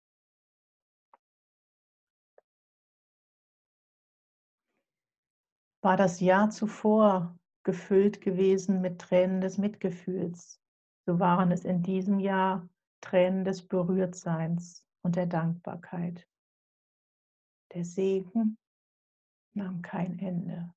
War 5.80 5.96
das 5.96 6.20
Jahr 6.20 6.50
zuvor 6.50 7.38
gefüllt 7.62 8.20
gewesen 8.20 8.82
mit 8.82 9.00
Tränen 9.00 9.40
des 9.40 9.56
Mitgefühls, 9.56 10.60
so 11.06 11.18
waren 11.18 11.50
es 11.52 11.64
in 11.64 11.82
diesem 11.82 12.18
Jahr 12.18 12.68
Tränen 13.00 13.44
des 13.44 13.66
Berührtseins 13.66 14.86
und 15.02 15.16
der 15.16 15.26
Dankbarkeit. 15.26 16.26
Der 17.74 17.84
Segen 17.84 18.56
nahm 19.52 19.82
kein 19.82 20.18
Ende. 20.18 20.72